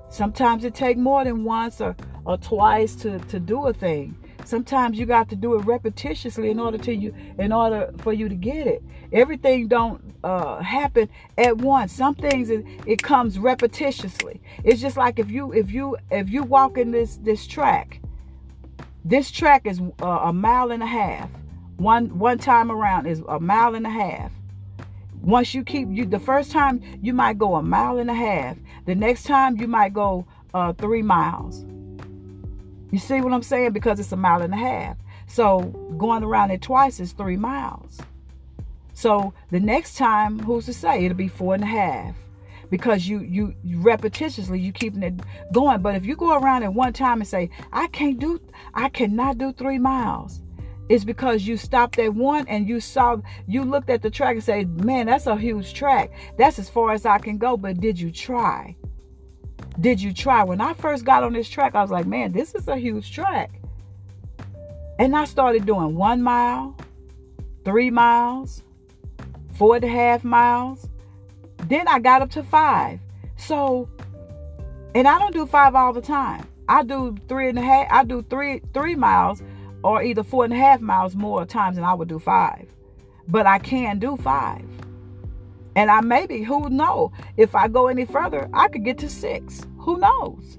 Sometimes 0.08 0.64
it 0.64 0.74
takes 0.74 0.98
more 0.98 1.24
than 1.24 1.44
once 1.44 1.80
or, 1.80 1.94
or 2.24 2.36
twice 2.36 2.96
to, 2.96 3.18
to 3.18 3.38
do 3.38 3.66
a 3.66 3.72
thing. 3.72 4.16
Sometimes 4.44 4.98
you 4.98 5.06
got 5.06 5.28
to 5.28 5.36
do 5.36 5.54
it 5.54 5.62
repetitiously 5.62 6.50
in 6.50 6.58
order 6.58 6.78
to 6.78 6.94
you 6.94 7.14
in 7.38 7.52
order 7.52 7.92
for 7.98 8.12
you 8.12 8.28
to 8.28 8.34
get 8.34 8.66
it. 8.66 8.82
Everything 9.12 9.68
don't 9.68 10.02
uh, 10.24 10.60
happen 10.60 11.08
at 11.38 11.58
once. 11.58 11.92
Some 11.92 12.14
things 12.14 12.50
it, 12.50 12.64
it 12.86 13.02
comes 13.02 13.38
repetitiously. 13.38 14.40
It's 14.64 14.80
just 14.80 14.96
like 14.96 15.18
if 15.18 15.30
you 15.30 15.52
if 15.52 15.70
you 15.70 15.96
if 16.10 16.30
you 16.30 16.42
walk 16.42 16.78
in 16.78 16.90
this 16.90 17.18
this 17.18 17.46
track, 17.46 18.00
this 19.04 19.30
track 19.30 19.66
is 19.66 19.80
uh, 20.02 20.06
a 20.06 20.32
mile 20.32 20.72
and 20.72 20.82
a 20.82 20.86
half. 20.86 21.30
One 21.80 22.18
one 22.18 22.36
time 22.36 22.70
around 22.70 23.06
is 23.06 23.22
a 23.26 23.40
mile 23.40 23.74
and 23.74 23.86
a 23.86 23.90
half. 23.90 24.30
Once 25.22 25.54
you 25.54 25.64
keep 25.64 25.88
you 25.90 26.04
the 26.04 26.18
first 26.18 26.52
time 26.52 26.82
you 27.00 27.14
might 27.14 27.38
go 27.38 27.56
a 27.56 27.62
mile 27.62 27.96
and 27.96 28.10
a 28.10 28.14
half. 28.14 28.58
The 28.84 28.94
next 28.94 29.22
time 29.22 29.58
you 29.58 29.66
might 29.66 29.94
go 29.94 30.26
uh, 30.52 30.74
three 30.74 31.00
miles. 31.00 31.64
You 32.90 32.98
see 32.98 33.22
what 33.22 33.32
I'm 33.32 33.42
saying? 33.42 33.72
Because 33.72 33.98
it's 33.98 34.12
a 34.12 34.16
mile 34.16 34.42
and 34.42 34.52
a 34.52 34.58
half. 34.58 34.98
So 35.26 35.60
going 35.96 36.22
around 36.22 36.50
it 36.50 36.60
twice 36.60 37.00
is 37.00 37.12
three 37.12 37.38
miles. 37.38 37.98
So 38.92 39.32
the 39.50 39.60
next 39.60 39.96
time, 39.96 40.38
who's 40.38 40.66
to 40.66 40.74
say 40.74 41.06
it'll 41.06 41.16
be 41.16 41.28
four 41.28 41.54
and 41.54 41.64
a 41.64 41.66
half? 41.66 42.14
Because 42.68 43.08
you 43.08 43.20
you, 43.20 43.54
repetitiously 43.64 44.62
you 44.62 44.72
keeping 44.72 45.02
it 45.02 45.14
going. 45.50 45.80
But 45.80 45.94
if 45.94 46.04
you 46.04 46.14
go 46.14 46.36
around 46.38 46.62
at 46.62 46.74
one 46.74 46.92
time 46.92 47.22
and 47.22 47.26
say, 47.26 47.48
I 47.72 47.86
can't 47.86 48.18
do 48.18 48.38
I 48.74 48.90
cannot 48.90 49.38
do 49.38 49.54
three 49.54 49.78
miles, 49.78 50.42
it's 50.90 51.04
because 51.04 51.46
you 51.46 51.56
stopped 51.56 52.00
at 52.00 52.12
one 52.12 52.48
and 52.48 52.68
you 52.68 52.80
saw 52.80 53.16
you 53.46 53.62
looked 53.62 53.88
at 53.90 54.02
the 54.02 54.10
track 54.10 54.34
and 54.34 54.42
said, 54.42 54.84
Man, 54.84 55.06
that's 55.06 55.28
a 55.28 55.36
huge 55.36 55.72
track. 55.72 56.10
That's 56.36 56.58
as 56.58 56.68
far 56.68 56.92
as 56.92 57.06
I 57.06 57.18
can 57.18 57.38
go. 57.38 57.56
But 57.56 57.80
did 57.80 57.98
you 57.98 58.10
try? 58.10 58.74
Did 59.78 60.02
you 60.02 60.12
try? 60.12 60.42
When 60.42 60.60
I 60.60 60.74
first 60.74 61.04
got 61.04 61.22
on 61.22 61.32
this 61.32 61.48
track, 61.48 61.76
I 61.76 61.82
was 61.82 61.92
like, 61.92 62.06
man, 62.06 62.32
this 62.32 62.56
is 62.56 62.66
a 62.66 62.76
huge 62.76 63.12
track. 63.12 63.52
And 64.98 65.16
I 65.16 65.24
started 65.26 65.64
doing 65.64 65.94
one 65.94 66.22
mile, 66.22 66.76
three 67.64 67.90
miles, 67.90 68.64
four 69.54 69.76
and 69.76 69.84
a 69.84 69.88
half 69.88 70.24
miles. 70.24 70.88
Then 71.68 71.86
I 71.86 72.00
got 72.00 72.20
up 72.20 72.30
to 72.32 72.42
five. 72.42 72.98
So, 73.36 73.88
and 74.94 75.06
I 75.06 75.20
don't 75.20 75.32
do 75.32 75.46
five 75.46 75.76
all 75.76 75.92
the 75.92 76.02
time. 76.02 76.46
I 76.68 76.82
do 76.82 77.16
three 77.28 77.48
and 77.48 77.58
a 77.58 77.62
half, 77.62 77.86
I 77.90 78.04
do 78.04 78.22
three 78.28 78.60
three 78.74 78.94
miles 78.94 79.42
or 79.82 80.02
either 80.02 80.22
four 80.22 80.44
and 80.44 80.52
a 80.52 80.56
half 80.56 80.80
miles 80.80 81.14
more 81.14 81.44
times 81.44 81.76
than 81.76 81.84
I 81.84 81.94
would 81.94 82.08
do 82.08 82.18
five. 82.18 82.68
But 83.28 83.46
I 83.46 83.58
can 83.58 83.98
do 83.98 84.16
five. 84.16 84.64
And 85.76 85.90
I 85.90 86.00
maybe, 86.00 86.42
who 86.42 86.68
know, 86.68 87.12
if 87.36 87.54
I 87.54 87.68
go 87.68 87.86
any 87.86 88.04
further, 88.04 88.48
I 88.52 88.68
could 88.68 88.84
get 88.84 88.98
to 88.98 89.08
six. 89.08 89.62
Who 89.78 89.98
knows? 89.98 90.58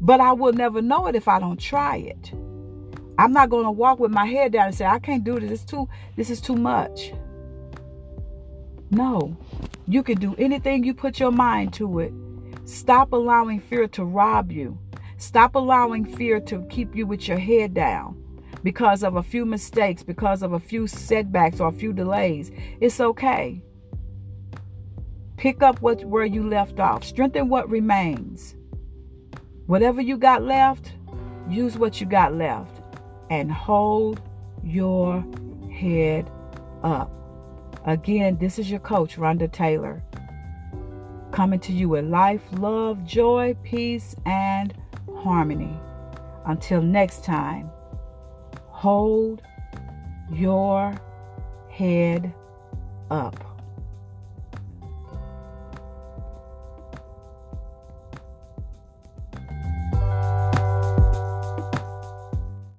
But 0.00 0.20
I 0.20 0.32
will 0.32 0.52
never 0.52 0.82
know 0.82 1.06
it 1.06 1.14
if 1.14 1.28
I 1.28 1.38
don't 1.38 1.60
try 1.60 1.96
it. 1.96 2.32
I'm 3.18 3.32
not 3.32 3.50
going 3.50 3.64
to 3.64 3.70
walk 3.70 4.00
with 4.00 4.10
my 4.10 4.26
head 4.26 4.52
down 4.52 4.66
and 4.66 4.74
say, 4.74 4.86
I 4.86 4.98
can't 4.98 5.22
do 5.22 5.38
this. 5.38 5.50
It's 5.50 5.64
too, 5.64 5.88
this 6.16 6.30
is 6.30 6.40
too 6.40 6.56
much. 6.56 7.12
No. 8.90 9.36
You 9.86 10.02
can 10.02 10.18
do 10.18 10.34
anything 10.36 10.82
you 10.84 10.94
put 10.94 11.20
your 11.20 11.30
mind 11.30 11.74
to 11.74 12.00
it. 12.00 12.12
Stop 12.64 13.12
allowing 13.12 13.60
fear 13.60 13.86
to 13.88 14.04
rob 14.04 14.50
you. 14.50 14.78
Stop 15.18 15.54
allowing 15.54 16.04
fear 16.04 16.40
to 16.40 16.62
keep 16.70 16.96
you 16.96 17.06
with 17.06 17.28
your 17.28 17.38
head 17.38 17.74
down 17.74 18.23
because 18.64 19.04
of 19.04 19.16
a 19.16 19.22
few 19.22 19.44
mistakes, 19.44 20.02
because 20.02 20.42
of 20.42 20.54
a 20.54 20.58
few 20.58 20.86
setbacks 20.86 21.60
or 21.60 21.68
a 21.68 21.72
few 21.72 21.92
delays. 21.92 22.50
It's 22.80 22.98
okay. 22.98 23.62
Pick 25.36 25.62
up 25.62 25.82
what 25.82 26.02
where 26.06 26.24
you 26.24 26.48
left 26.48 26.80
off. 26.80 27.04
Strengthen 27.04 27.50
what 27.50 27.68
remains. 27.68 28.56
Whatever 29.66 30.00
you 30.00 30.16
got 30.16 30.42
left, 30.42 30.94
use 31.48 31.76
what 31.76 32.00
you 32.00 32.06
got 32.06 32.34
left 32.34 32.80
and 33.30 33.52
hold 33.52 34.22
your 34.62 35.24
head 35.70 36.30
up. 36.82 37.10
Again, 37.84 38.38
this 38.38 38.58
is 38.58 38.70
your 38.70 38.80
coach, 38.80 39.16
Rhonda 39.16 39.52
Taylor, 39.52 40.02
coming 41.32 41.60
to 41.60 41.72
you 41.72 41.90
with 41.90 42.06
life, 42.06 42.42
love, 42.52 43.04
joy, 43.04 43.54
peace, 43.62 44.16
and 44.24 44.72
harmony. 45.18 45.78
Until 46.46 46.80
next 46.80 47.24
time, 47.24 47.70
hold 48.84 49.40
your 50.30 50.94
head 51.70 52.34
up. 53.10 53.53